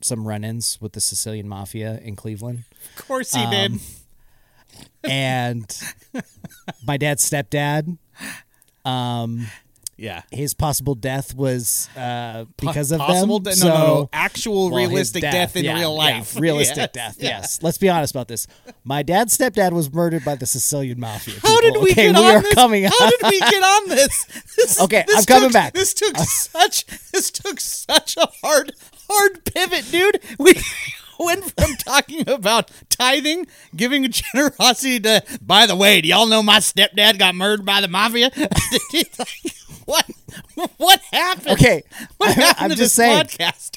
[0.01, 2.63] some run-ins with the Sicilian mafia in Cleveland,
[2.97, 3.71] Of course he did.
[3.71, 3.79] Um,
[5.03, 5.79] and
[6.85, 7.97] my dad's stepdad,
[8.83, 9.47] um,
[9.97, 10.23] Yeah.
[10.31, 13.53] his possible death was uh, because of Possible them.
[13.53, 13.85] de- no, no, no.
[13.85, 16.35] So- Actual well, realistic death, in yeah, real yeah, life.
[16.39, 16.91] realistic Yes.
[16.93, 17.15] death.
[17.19, 17.63] Yes.
[17.63, 18.47] Let's be honest about this.
[18.83, 21.35] My dad's stepdad was murdered by the Sicilian mafia.
[21.41, 21.81] How did people.
[21.83, 22.53] we okay, get we on are this?
[22.53, 22.83] coming.
[22.83, 24.25] How did we get on this?
[24.57, 25.73] This- Okay, this I'm coming took- back.
[25.73, 28.73] This took such this took such a hard
[29.09, 30.19] hard pivot, dude.
[30.39, 30.53] We
[31.19, 35.23] went from talking about tithing, giving generosity to.
[35.41, 38.31] By the way, do y'all know my stepdad got murdered by the mafia?
[39.85, 40.05] what
[40.77, 41.47] what happened?
[41.49, 41.83] Okay,
[42.17, 43.25] what I'm- happened I'm to just saying.
[43.25, 43.71] podcast?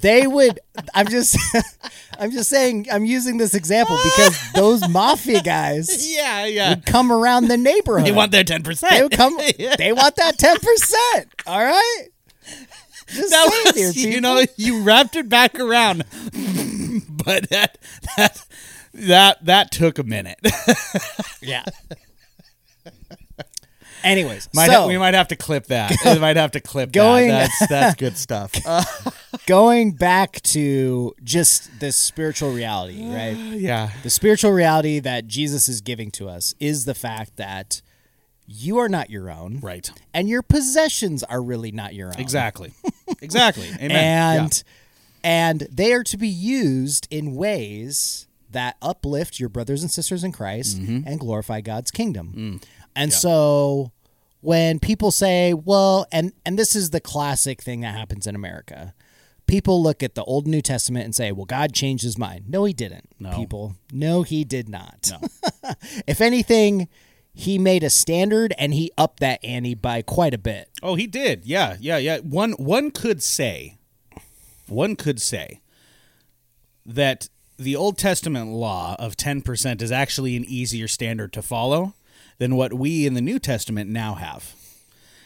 [0.00, 0.58] they would
[0.94, 1.36] i'm just
[2.18, 6.70] i'm just saying i'm using this example because those mafia guys Yeah, yeah.
[6.70, 8.94] would come around the neighborhood They want their ten percent.
[8.94, 12.06] they would come they want that 10% all right
[13.08, 16.04] just that was, you know, you wrapped it back around,
[17.08, 17.78] but that
[18.16, 18.46] that
[18.94, 20.38] that that took a minute.
[21.42, 21.64] yeah
[24.02, 25.90] anyways might so ha- we might have to clip that.
[26.04, 27.50] we might have to clip Going- that.
[27.58, 28.52] That's that's good stuff.
[29.46, 35.80] going back to just this spiritual reality right yeah, the spiritual reality that jesus is
[35.80, 37.80] giving to us is the fact that
[38.46, 39.90] you are not your own right.
[40.12, 42.18] and your possessions are really not your own.
[42.18, 42.72] Exactly.
[43.22, 43.68] exactly.
[43.80, 44.38] Amen.
[44.40, 44.64] And
[45.22, 50.32] and they are to be used in ways that uplift your brothers and sisters in
[50.32, 51.08] Christ Mm-hmm.
[51.08, 52.32] and glorify God's kingdom.
[52.36, 52.64] Mm.
[52.94, 53.90] And so
[54.42, 58.94] when people say, well, and and this is the classic thing that happens in America.
[59.46, 62.48] People look at the Old and New Testament and say, "Well, God changed his mind."
[62.48, 63.10] No, he didn't.
[63.20, 63.30] No.
[63.36, 65.10] People, no, he did not.
[66.06, 66.88] if anything,
[67.34, 70.68] he made a standard and he upped that ante by quite a bit.
[70.82, 71.44] Oh, he did.
[71.44, 72.18] Yeah, yeah, yeah.
[72.18, 73.76] One one could say,
[74.68, 75.60] one could say
[76.86, 81.94] that the Old Testament law of ten percent is actually an easier standard to follow
[82.38, 84.54] than what we in the New Testament now have.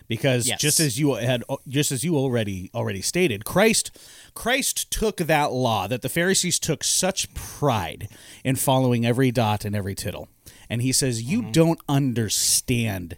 [0.07, 0.59] Because Yes.
[0.61, 3.91] just as you had, just as you already already stated, Christ
[4.35, 8.09] Christ took that law that the Pharisees took such pride
[8.43, 10.29] in following every dot and every tittle,
[10.69, 13.17] and he says, "You don't understand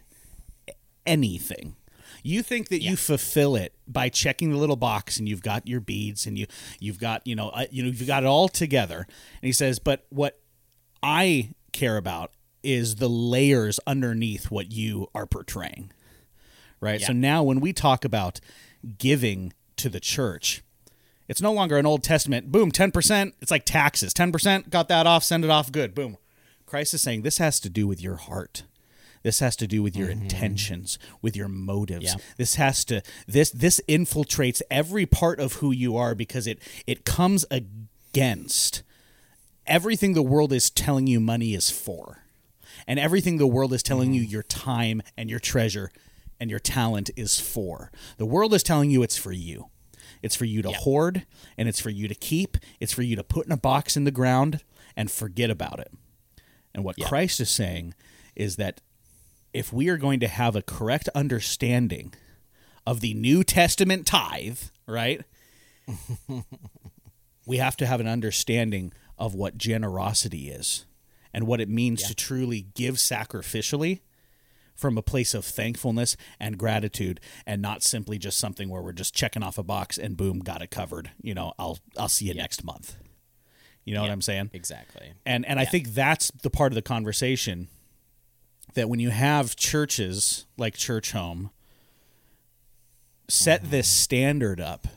[1.05, 1.75] anything.
[2.23, 5.79] You think that you fulfill it by checking the little box and you've got your
[5.79, 6.45] beads and you
[6.79, 8.97] you've got you know uh, you know you've got it all together.
[9.07, 10.39] And he says, "But what
[11.01, 12.31] I care about
[12.63, 15.91] is the layers underneath what you are portraying."
[16.79, 17.01] Right?
[17.01, 18.39] So now when we talk about
[18.97, 20.63] giving to the church,
[21.27, 24.13] it's no longer an Old Testament, boom, 10%, it's like taxes.
[24.13, 26.17] 10%, got that off, send it off, good, boom.
[26.71, 28.63] Christ is saying this has to do with your heart.
[29.23, 30.21] This has to do with your mm-hmm.
[30.21, 32.05] intentions, with your motives.
[32.05, 32.15] Yeah.
[32.37, 37.03] This has to this this infiltrates every part of who you are because it it
[37.03, 38.83] comes against
[39.67, 42.23] everything the world is telling you money is for.
[42.87, 44.31] And everything the world is telling you mm-hmm.
[44.31, 45.91] your time and your treasure
[46.39, 47.91] and your talent is for.
[48.15, 49.65] The world is telling you it's for you.
[50.21, 51.25] It's for you to hoard
[51.57, 52.55] and it's for you to keep.
[52.79, 54.63] It's for you to put in a box in the ground
[54.95, 55.91] and forget about it.
[56.73, 57.93] And what Christ is saying
[58.35, 58.81] is that
[59.53, 62.13] if we are going to have a correct understanding
[62.85, 65.23] of the New Testament tithe, right?
[67.45, 70.85] we have to have an understanding of what generosity is
[71.33, 74.01] and what it means to truly give sacrificially
[74.75, 79.13] from a place of thankfulness and gratitude and not simply just something where we're just
[79.13, 81.11] checking off a box and boom got it covered.
[81.21, 82.95] You know i'll i'll see you next month
[83.85, 85.13] you know what i'm saying Exactly.
[85.25, 87.67] and and I think that's the part of the conversation
[88.73, 91.49] that when you have churches like Church Home
[93.27, 94.87] set this standard up,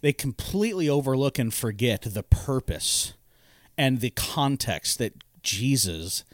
[0.00, 3.14] they completely overlook and forget the purpose
[3.78, 6.24] and the context that Jesus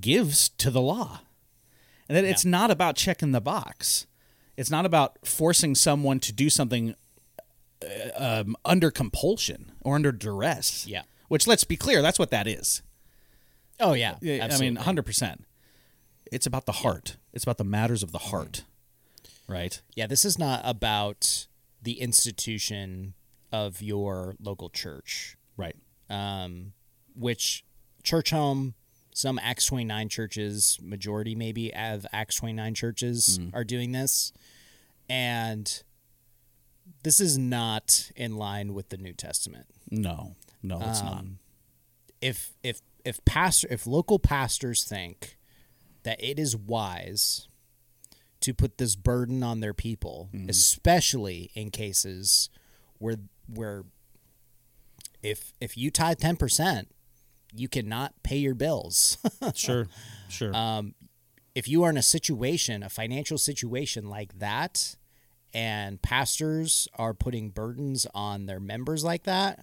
[0.00, 1.20] gives to the law.
[2.08, 4.06] And that it's not about checking the box.
[4.56, 6.94] It's not about forcing someone to do something
[7.82, 10.86] uh, um, under compulsion or under duress.
[10.88, 11.02] Yeah.
[11.28, 12.82] Which, let's be clear, that's what that is.
[13.80, 14.16] Oh yeah.
[14.20, 15.44] Yeah, I mean, hundred percent.
[16.32, 17.16] It's about the heart.
[17.32, 18.64] It's about the matters of the heart,
[19.48, 19.80] right?
[19.94, 21.46] Yeah, this is not about
[21.82, 23.14] the institution
[23.52, 25.76] of your local church, Right.
[26.08, 26.72] um,
[27.14, 27.64] which
[28.02, 28.74] church home,
[29.12, 34.32] some Acts 29 churches, majority maybe of Acts 29 churches are doing this.
[35.08, 35.82] And
[37.04, 39.66] this is not in line with the New Testament.
[39.90, 41.18] No, no, it's not.
[41.18, 41.38] Um,
[42.20, 45.38] if if if pastor if local pastors think
[46.02, 47.46] that it is wise
[48.40, 52.48] to put this burden on their people, especially in cases
[52.98, 53.84] where where
[55.22, 56.88] if if you tithe ten percent,
[57.54, 59.18] you cannot pay your bills.
[59.54, 59.86] Sure,
[60.30, 60.54] sure.
[60.56, 60.94] um,
[61.54, 64.96] if you are in a situation, a financial situation like that,
[65.54, 69.60] and pastors are putting burdens on their members like that,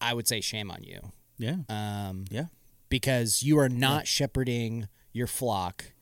[0.00, 1.12] I would say shame on you.
[1.38, 2.46] yeah, Um, yeah,
[2.88, 5.92] because you are not shepherding your flock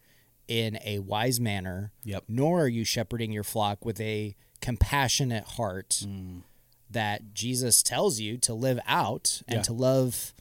[0.49, 1.93] in a wise manner.
[2.05, 2.25] Yep.
[2.29, 6.43] Nor are you shepherding your flock with a compassionate heart Mm.
[6.91, 9.63] that Jesus tells you to live out and Yeah.
[9.63, 10.33] to love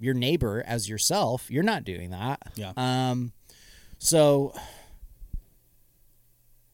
[0.00, 1.50] your neighbor as yourself.
[1.50, 2.52] You're not doing that.
[2.56, 2.72] Yeah.
[2.76, 3.32] Um,
[3.98, 4.54] so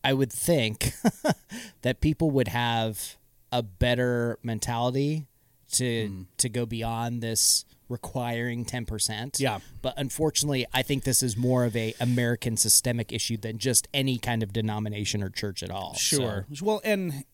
[0.04, 0.92] I would think
[1.82, 3.16] that people would have
[3.50, 5.26] a better mentality
[5.72, 6.26] to Mm.
[6.36, 9.38] to go beyond this requiring 10%.
[9.40, 9.58] Yeah.
[9.82, 14.18] But unfortunately, I think this is more of a American systemic issue than just any
[14.18, 15.94] kind of denomination or church at all.
[15.94, 16.46] sure.
[16.62, 17.24] Well, and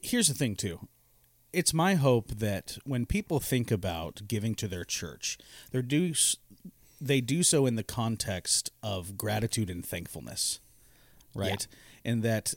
[0.00, 0.88] here's the thing too.
[1.52, 5.38] It's my hope that when people think about giving to their church,
[5.70, 6.14] they do
[7.00, 10.60] they do so in the context of gratitude and thankfulness,
[11.34, 11.66] right?
[12.04, 12.54] And that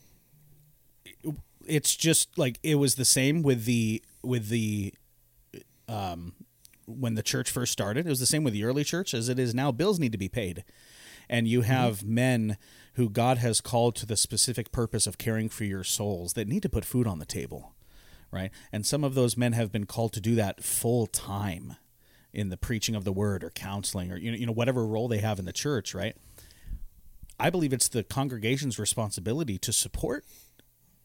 [1.65, 4.93] it's just like it was the same with the with the
[5.87, 6.33] um
[6.85, 9.39] when the church first started it was the same with the early church as it
[9.39, 9.71] is now.
[9.71, 10.63] Bills need to be paid.
[11.29, 12.57] And you have men
[12.93, 16.63] who God has called to the specific purpose of caring for your souls that need
[16.63, 17.73] to put food on the table
[18.31, 18.51] right?
[18.71, 21.75] And some of those men have been called to do that full time
[22.33, 25.07] in the preaching of the word or counseling or you know, you know whatever role
[25.07, 26.15] they have in the church right
[27.39, 30.25] I believe it's the congregation's responsibility to support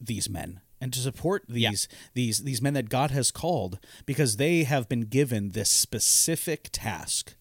[0.01, 4.63] these men and to support these these these men that God has called because they
[4.63, 7.35] have been given this specific task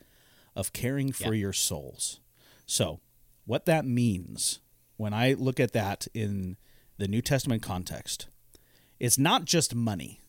[0.54, 2.20] of caring for your souls.
[2.66, 3.00] So,
[3.44, 4.60] what that means
[4.96, 6.56] when I look at that in
[6.98, 8.28] the New Testament context,
[9.00, 10.20] it's not just money,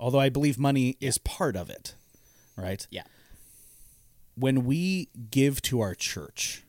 [0.00, 1.94] although I believe money is part of it,
[2.56, 2.86] right?
[2.90, 3.02] Yeah.
[4.36, 6.64] When we give to our church,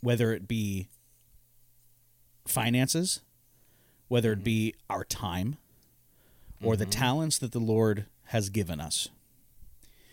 [0.00, 0.88] whether it be
[2.46, 3.20] finances,
[4.08, 4.44] whether it mm-hmm.
[4.44, 5.56] be our time,
[6.62, 6.90] or the mm-hmm.
[6.90, 9.08] talents that the Lord has given us,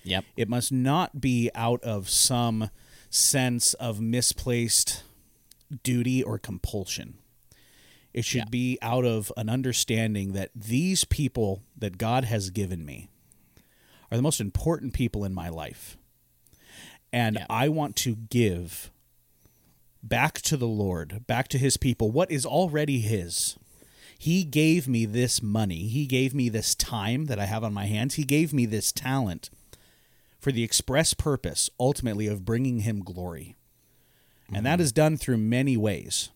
[0.04, 0.26] Yep.
[0.36, 2.70] it must not be out of some
[3.10, 5.04] sense of misplaced
[5.84, 7.16] duty or compulsion.
[8.14, 8.50] It should Yeah.
[8.50, 13.08] be out of an understanding that these people that God has given me
[14.12, 15.98] are the most important people in my life.
[17.12, 17.46] And Yeah.
[17.50, 18.92] I want to give
[20.04, 23.58] back to the Lord, back to his people, what is already his.
[24.20, 25.88] He gave me this money.
[25.88, 28.16] He gave me this time that I have on my hands.
[28.16, 29.49] He gave me this talent
[30.39, 33.56] for the express purpose, ultimately, of bringing him glory.
[34.54, 36.30] And that is done through many ways.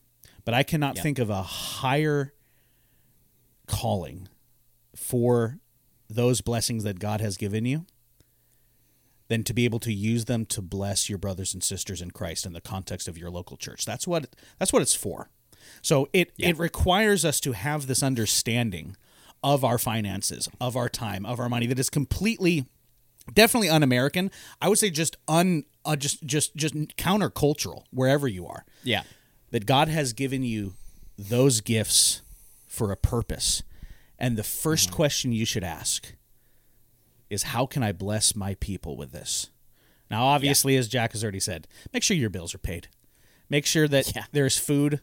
[0.43, 1.03] But I cannot Yeah.
[1.03, 2.33] think of a higher
[3.67, 4.27] calling
[4.95, 5.59] for
[6.09, 7.85] those blessings that God has given you
[9.29, 12.45] than to be able to use them to bless your brothers and sisters in Christ
[12.45, 13.85] in the context of your local church.
[13.85, 14.27] That's what
[14.59, 15.29] that's what it's for.
[15.81, 18.95] So it it requires us to have this understanding
[19.43, 22.65] of our finances, of our time, of our money that is completely
[23.33, 24.31] definitely un-American.
[24.61, 29.03] I would say just un uh, just just just countercultural wherever you are Yeah.
[29.51, 30.73] that God has given you
[31.17, 32.21] those gifts
[32.67, 33.63] for a purpose.
[34.19, 36.13] And the 1st question you should ask
[37.29, 39.49] is how can I bless my people with this?
[40.09, 42.87] Now, obviously, as Jack has already said, make sure your bills are paid.
[43.49, 44.25] Make sure that Yeah.
[44.31, 45.01] there's food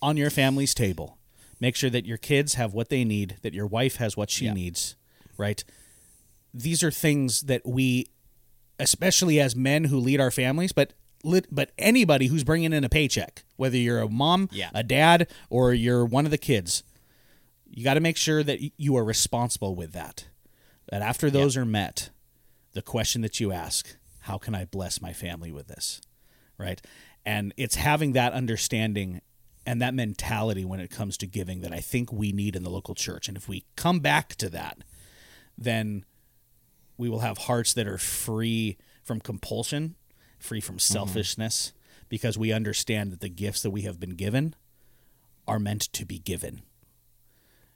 [0.00, 1.18] on your family's table.
[1.60, 4.46] Make sure that your kids have what they need, that your wife has what she
[4.46, 4.52] Yeah.
[4.54, 4.96] needs,
[5.36, 5.62] right?
[6.54, 8.06] These are things that we,
[8.78, 10.92] especially as men who lead our families, but
[11.50, 14.70] but anybody who's bringing in a paycheck, whether you're a mom, Yeah.
[14.72, 16.84] a dad, or you're one of the kids,
[17.68, 20.26] you got to make sure that you are responsible with that.
[20.88, 22.10] That after those are met,
[22.72, 26.00] the question that you ask, how can I bless my family with this?
[26.58, 26.80] Right?
[27.24, 29.20] And it's having that understanding
[29.66, 32.70] and that mentality when it comes to giving that I think we need in the
[32.70, 33.26] local church.
[33.26, 34.78] And if we come back to that,
[35.58, 36.04] then
[36.96, 39.96] we will have hearts that are free from compulsion,
[40.38, 40.92] free from mm-hmm.
[40.92, 41.72] selfishness,
[42.08, 44.54] because we understand that the gifts that we have been given
[45.48, 46.62] are meant to be given.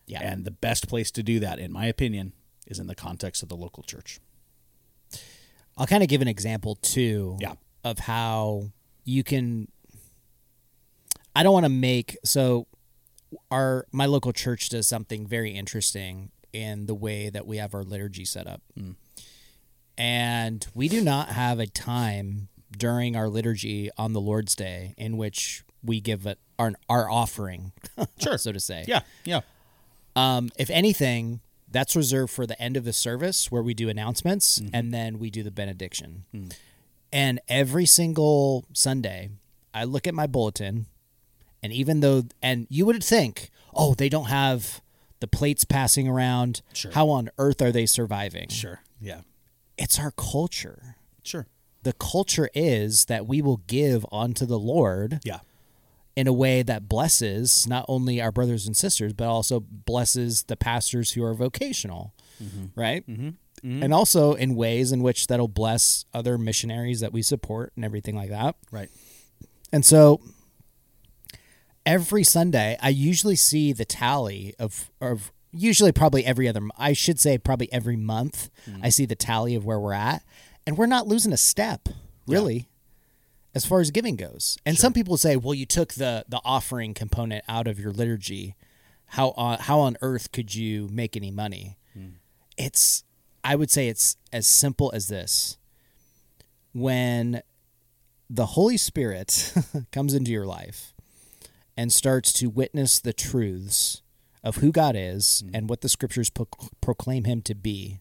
[0.07, 0.23] Yeah.
[0.23, 2.33] And the best place to do that, in my opinion,
[2.67, 4.21] is in the context of the local church.
[5.77, 7.55] I'll kind of give an example too Yeah.
[7.85, 8.71] of how
[9.05, 9.69] you can
[11.35, 12.67] I don't want to make so
[13.51, 17.85] our my local church does something very interesting in the way that we have our
[17.85, 18.61] liturgy set up.
[19.97, 25.17] And we do not have a time during our liturgy on the Lord's Day in
[25.17, 27.73] which we give it our our offering,
[28.21, 28.39] Sure.
[28.39, 28.85] so to say.
[28.89, 29.41] Yeah, yeah.
[30.17, 31.41] Um, if anything,
[31.71, 34.75] that's reserved for the end of the service where we do announcements Mm-hmm.
[34.75, 36.25] and then we do the benediction.
[36.35, 36.53] Mm.
[37.13, 39.31] And every single Sunday,
[39.75, 40.87] I look at my bulletin,
[41.63, 44.81] and even though, and you would think, oh, they don't have
[45.21, 46.63] the plates passing around.
[46.73, 46.93] Sure.
[46.93, 48.49] How on earth are they surviving?
[48.49, 48.81] Sure.
[49.01, 49.21] Yeah.
[49.77, 50.97] It's our culture.
[51.23, 51.47] Sure.
[51.83, 55.41] The culture is that we will give unto the Lord Yeah.
[56.17, 60.57] In a way that blesses not only our brothers and sisters, but also blesses the
[60.57, 62.67] pastors who are vocational, mm-hmm.
[62.79, 63.07] right?
[63.09, 63.29] Mm-hmm.
[63.29, 63.83] mm-hmm.
[63.83, 68.17] And also in ways in which that'll bless other missionaries that we support and everything
[68.17, 68.57] like that.
[68.71, 68.89] Right.
[69.73, 70.21] And so
[71.87, 77.21] every Sunday, I usually see the tally of, of usually probably every other, I should
[77.21, 78.85] say probably every month, mm-hmm.
[78.85, 80.25] I see the tally of where we're at.
[80.67, 81.89] And we're not losing a step,
[82.27, 82.69] really
[83.55, 84.59] as far as giving goes.
[84.65, 88.57] And some people say, "Well, you took the the offering component out of your liturgy.
[89.07, 92.09] How on how on earth could you make any money?" Hmm.
[92.57, 93.05] It's
[93.43, 95.59] I would say it's as simple as this.
[96.73, 97.43] When
[98.29, 99.53] the Holy Spirit
[99.93, 100.95] comes into your life
[101.77, 104.03] and starts to witness the truths
[104.45, 105.55] of who God is hmm.
[105.55, 106.49] and what the scriptures pro-
[106.81, 108.01] proclaim him to be,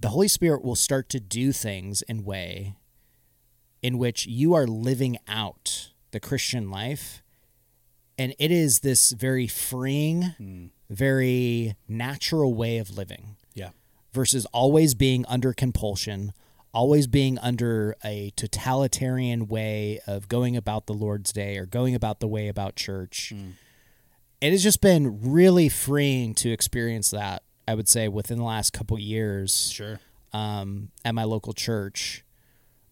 [0.00, 2.74] the Holy Spirit will start to do things in way
[3.86, 7.22] in which you are living out the Christian life.
[8.18, 13.70] And it is this very freeing, very natural way of living Yeah.
[14.12, 16.32] versus always being under compulsion,
[16.74, 22.18] always being under a totalitarian way of going about the Lord's Day or going about
[22.18, 23.32] the way about church.
[24.40, 28.72] It has just been really freeing to experience that, I would say, within the last
[28.72, 30.00] couple years Sure.
[30.32, 32.24] um, at my local church,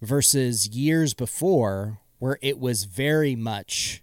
[0.03, 4.03] versus years before where it was very much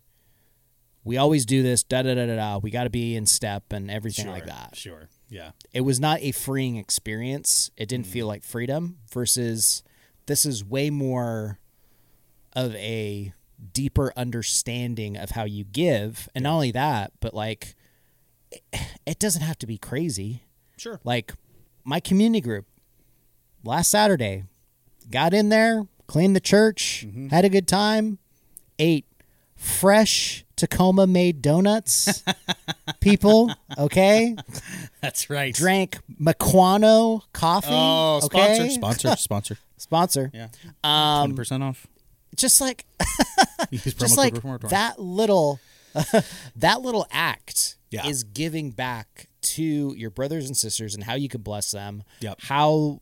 [1.04, 3.72] we always do this da da da da da we got to be in step
[3.72, 5.10] and everything like that Sure.
[5.30, 5.52] Yeah.
[5.74, 8.10] it was not a freeing experience it didn't Mm.
[8.12, 9.84] feel like freedom versus
[10.28, 11.60] this is way more
[12.54, 13.34] of a
[13.74, 17.76] deeper understanding of how you give and not only that but like
[18.52, 18.64] it,
[19.06, 20.44] it doesn't have to be crazy
[20.78, 21.00] Sure.
[21.04, 21.34] like
[21.84, 22.66] my community group
[23.64, 24.44] last Saturday,
[25.12, 27.28] got in there, cleaned the church, Mm-hmm.
[27.30, 28.18] had a good time,
[28.80, 29.06] ate
[29.56, 32.24] fresh Tacoma made donuts.
[33.00, 34.36] People, okay?
[35.02, 35.54] That's right.
[35.54, 37.68] Drank Mukwano coffee.
[37.72, 38.70] Oh, okay?
[38.70, 38.70] sponsor,
[39.10, 39.58] sponsor, sponsor.
[39.78, 40.32] Sponsor.
[40.34, 40.48] Yeah.
[40.84, 41.88] Um, Twenty percent off.
[42.36, 42.86] just like
[43.72, 44.36] just like
[44.70, 45.60] that little
[46.56, 48.06] that little act Yeah.
[48.08, 52.42] is giving back to your brothers and sisters and how you can bless them Yep.
[52.42, 53.02] how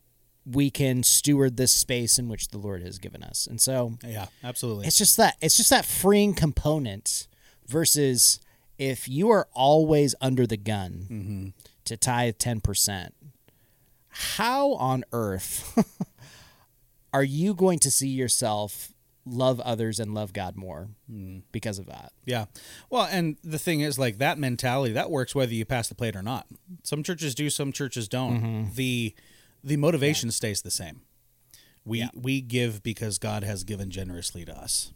[0.51, 4.27] we can steward this space in which the lord has given us and so Yeah,
[4.43, 4.87] absolutely.
[4.87, 7.27] it's just that it's just that freeing component
[7.67, 8.39] versus
[8.77, 11.47] if you are always under the gun Mm-hmm.
[11.85, 13.11] to tithe 10%
[14.09, 15.77] how on earth
[17.13, 18.93] are you going to see yourself
[19.25, 21.41] love others and love god more Mm.
[21.51, 22.45] because of that Yeah.
[22.91, 26.15] Well, and the thing is, like that mentality that works whether you pass the plate
[26.15, 26.45] or not.
[26.83, 28.39] Some churches do, some churches don't.
[28.41, 28.75] Mm-hmm.
[28.75, 29.15] The
[29.63, 31.01] the motivation stays the same.
[31.85, 34.93] We we give because God has given generously to us.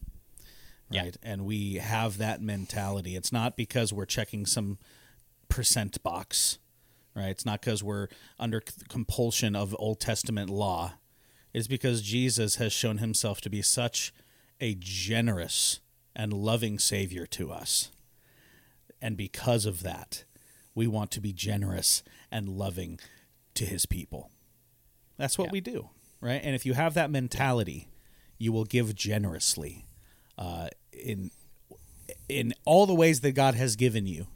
[0.90, 1.04] Yeah.
[1.04, 1.18] Right?
[1.24, 3.16] And we have that mentality.
[3.16, 4.78] It's not because we're checking some
[5.50, 6.60] percent box.
[7.16, 7.30] Right?
[7.30, 8.08] It's not because we're
[8.40, 10.94] under compulsion of Old Testament law.
[11.54, 14.12] It's because Jesus has shown himself to be such
[14.60, 15.80] a generous
[16.16, 17.92] and loving Savior to us.
[19.02, 20.24] And because of that,
[20.74, 23.00] we want to be generous and loving
[23.56, 24.32] to his people.
[25.18, 25.52] That's what Yeah.
[25.52, 25.90] we do,
[26.22, 26.42] right?
[26.44, 27.90] And if you have that mentality,
[28.38, 29.86] you will give generously
[30.38, 31.32] uh, in
[32.28, 34.28] in all the ways that God has given you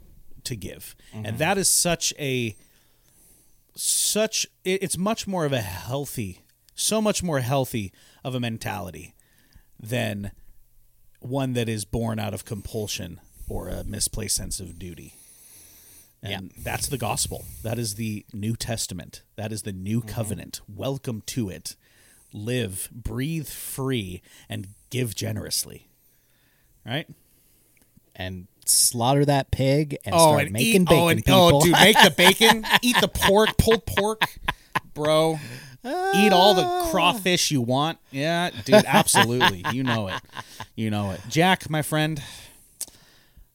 [0.44, 2.56] to give, and that is such a
[3.74, 6.42] such it, it's much more of a healthy,
[6.74, 7.92] so much more healthy
[8.24, 9.14] of a mentality
[9.78, 10.30] than
[11.20, 15.14] one that is born out of compulsion or a misplaced sense of duty.
[16.22, 17.44] And that's the gospel.
[17.62, 19.22] That is the New Testament.
[19.36, 20.08] That is the new mm-hmm.
[20.08, 20.60] covenant.
[20.68, 21.76] Welcome to it.
[22.32, 25.88] Live, breathe free, and give generously.
[26.84, 27.08] Right?
[28.18, 31.56] and slaughter that pig and oh, start making oh, eat, bacon oh, and, people.
[31.56, 32.66] oh, dude, make the bacon.
[32.82, 34.22] eat the pork, pulled pork,
[34.92, 35.38] bro.
[35.84, 37.98] Eat all the crawfish you want.
[38.10, 39.64] Yeah, dude, absolutely.
[39.72, 40.20] You know it.
[40.74, 41.20] You know it.
[41.30, 42.20] Jack, my friend,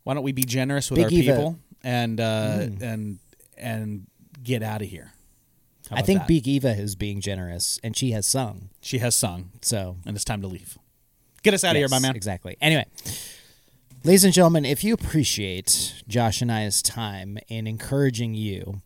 [0.03, 1.31] why don't we be generous with Big our Eva.
[1.31, 3.19] People and uh, and
[3.57, 4.07] and
[4.41, 5.11] get out of here?
[5.91, 6.27] I think that?
[6.27, 8.69] Big Eva is being generous and she has sung.
[8.81, 10.77] she has sung, So and it's time to leave.
[11.43, 12.15] Get us out of here, my man.
[12.15, 12.55] Exactly.
[12.61, 12.85] Anyway,
[14.05, 18.81] ladies and gentlemen, if you appreciate Josh and I's time in encouraging you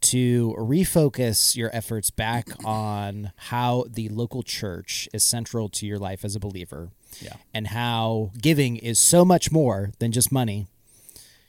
[0.00, 6.24] to refocus your efforts back on how the local church is central to your life
[6.24, 6.90] as a believer,
[7.22, 7.34] Yeah.
[7.54, 10.66] and how giving is so much more than just money.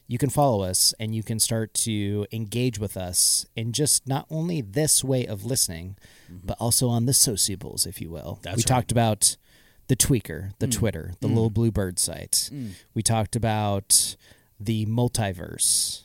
[0.07, 4.27] You can follow us and you can start to engage with us in just not
[4.29, 5.97] only this way of listening,
[6.31, 6.45] mm-hmm.
[6.45, 8.39] but also on the sociables, if you will.
[8.43, 8.67] That's we right.
[8.67, 9.35] talked about
[9.87, 10.71] the tweaker, the mm.
[10.71, 11.33] Twitter, the mm.
[11.33, 12.49] little blue bird site.
[12.53, 12.71] Mm.
[12.93, 14.15] We talked about
[14.59, 16.03] the multiverse,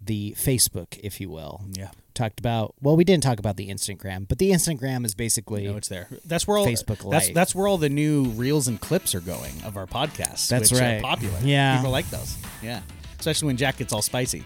[0.00, 1.64] the Facebook, if you will.
[1.70, 1.90] Yeah.
[2.14, 5.76] Talked about well, we didn't talk about the Instagram, but the Instagram is basically No,
[5.76, 6.08] it's there.
[6.26, 9.54] That's where all Facebook That's that's where all the new reels and clips are going
[9.64, 10.48] of our podcast.
[10.48, 10.98] That's which right.
[10.98, 11.38] Are popular.
[11.42, 11.78] Yeah.
[11.78, 12.36] people like those.
[12.62, 12.82] Yeah,
[13.22, 14.42] especially when Jack gets all spicy.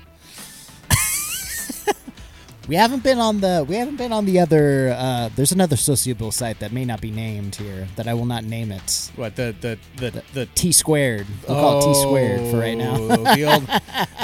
[2.68, 6.30] we haven't been on the we haven't been on the other uh, there's another sociable
[6.30, 9.10] site that may not be named here that I will not name it.
[9.16, 11.26] What the the the the, T squared.
[11.48, 12.96] We'll call it T squared for right now.
[12.98, 13.66] Oh, the old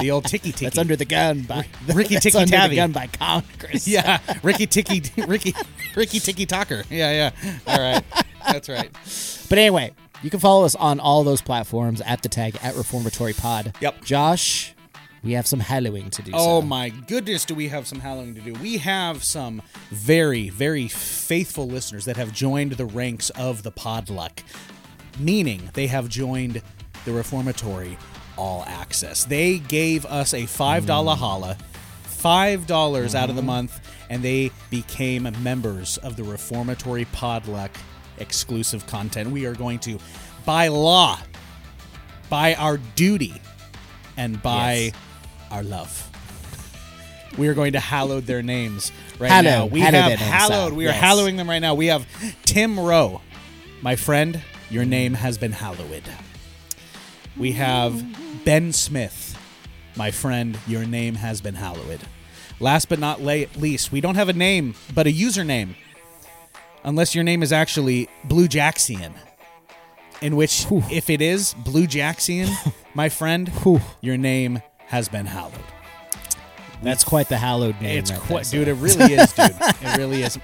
[0.03, 0.67] the old ticky ticky.
[0.67, 3.89] That's under the gun by Ricky Tikki under the gun by Congress.
[3.89, 5.55] yeah, Ricky Ticky Ricky
[5.97, 6.85] Ricky Ticky Talker.
[6.91, 7.59] Yeah, yeah.
[7.67, 8.05] All right,
[8.47, 8.91] that's right.
[9.49, 13.33] But anyway, you can follow us on all those platforms at the tag at Reformatory
[13.33, 13.75] Pod.
[13.81, 14.05] Yep.
[14.05, 14.75] Josh,
[15.25, 16.33] we have some hallowing to do.
[16.35, 16.67] Oh so.
[16.67, 18.53] my goodness, do we have some Halloween to do?
[18.55, 24.41] We have some very, very faithful listeners that have joined the ranks of the Podluck,
[25.19, 26.63] meaning they have joined
[27.05, 27.97] the Reformatory
[28.37, 29.25] All Access.
[29.25, 31.19] They gave us a $5 Mm.
[31.19, 31.57] holla,
[32.05, 33.37] $5 out of Mm-hmm.
[33.37, 37.71] the month, and they became members of the Reformatory Podluck
[38.23, 39.31] exclusive content.
[39.31, 39.99] We are going to,
[40.47, 41.19] by law,
[42.31, 43.35] by our duty,
[44.17, 44.93] and by Yes.
[45.51, 46.09] our love.
[47.39, 49.67] We are going to hallow their names right Hallow- now.
[49.67, 50.73] We hallow have their names hallowed.
[50.73, 51.01] out, We are yes.
[51.01, 51.75] hallowing them right now.
[51.75, 52.07] We have
[52.45, 53.21] Tim Rowe.
[53.81, 56.05] My friend, your name has been hallowed.
[57.37, 59.37] We have Ben Smith.
[59.97, 62.01] My friend, your name has been hallowed.
[62.61, 65.75] Last but not la- least, we don't have a name, but a username.
[66.85, 69.13] Unless your name is actually Blue Jaxian.
[70.21, 72.49] In which, if it is Blue Jaxian,
[72.95, 73.51] my friend,
[74.01, 75.55] your name has been hallowed.
[76.83, 77.99] That's quite the hallowed name.
[77.99, 78.69] It's quite, dude.
[78.69, 79.55] It really is, dude.
[79.61, 80.39] It really is.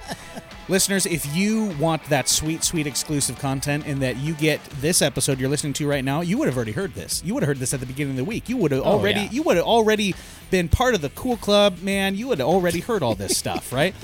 [0.69, 5.39] Listeners, if you want that sweet, sweet exclusive content and that you get this episode
[5.39, 7.23] you're listening to right now, you would have already heard this.
[7.25, 8.47] You would have heard this at the beginning of the week.
[8.47, 9.31] You would have oh, already, yeah.
[9.31, 10.13] you would have already
[10.51, 12.13] been part of the cool club, man.
[12.13, 13.95] You would have already heard all this stuff, right?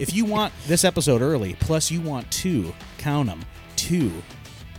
[0.00, 3.44] If you want this episode early, plus you want two, count them,
[3.76, 4.10] two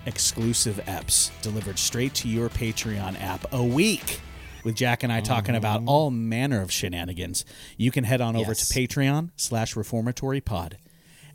[0.08, 4.20] exclusive eps delivered straight to your Patreon app a week
[4.66, 5.88] with Jack and I talking about oh.
[5.88, 7.46] all manner of shenanigans.
[7.78, 8.68] You can head on over Yes.
[8.68, 10.76] to Patreon slash Reformatory Pod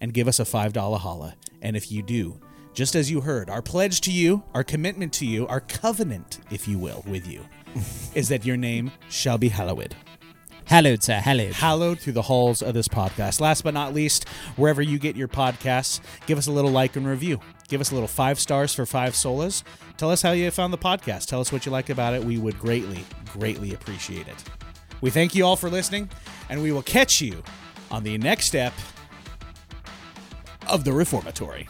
[0.05, 1.35] and give us a $5 holla.
[1.63, 2.39] And if you do,
[2.75, 6.69] just as you heard, our pledge to you, our commitment to you, our covenant, if
[6.69, 7.43] you will, with you,
[8.15, 9.97] is that your name shall be hallowed
[10.67, 11.15] Hallowed, sir.
[11.15, 11.53] Hallowed.
[11.53, 13.41] hallowed through the halls of this podcast.
[13.41, 17.07] Last but not least, wherever you get your podcasts, give us a little like and
[17.07, 17.41] review.
[17.69, 19.63] Give us a little five stars for five solas.
[19.97, 21.27] Tell us how you found the podcast.
[21.27, 22.25] Tell us what you like about it.
[22.25, 24.45] We would greatly, greatly appreciate it.
[25.01, 26.11] We thank you all for listening,
[26.49, 27.43] and we will catch you
[27.91, 28.73] on the next step
[30.69, 31.69] of the Reformatory.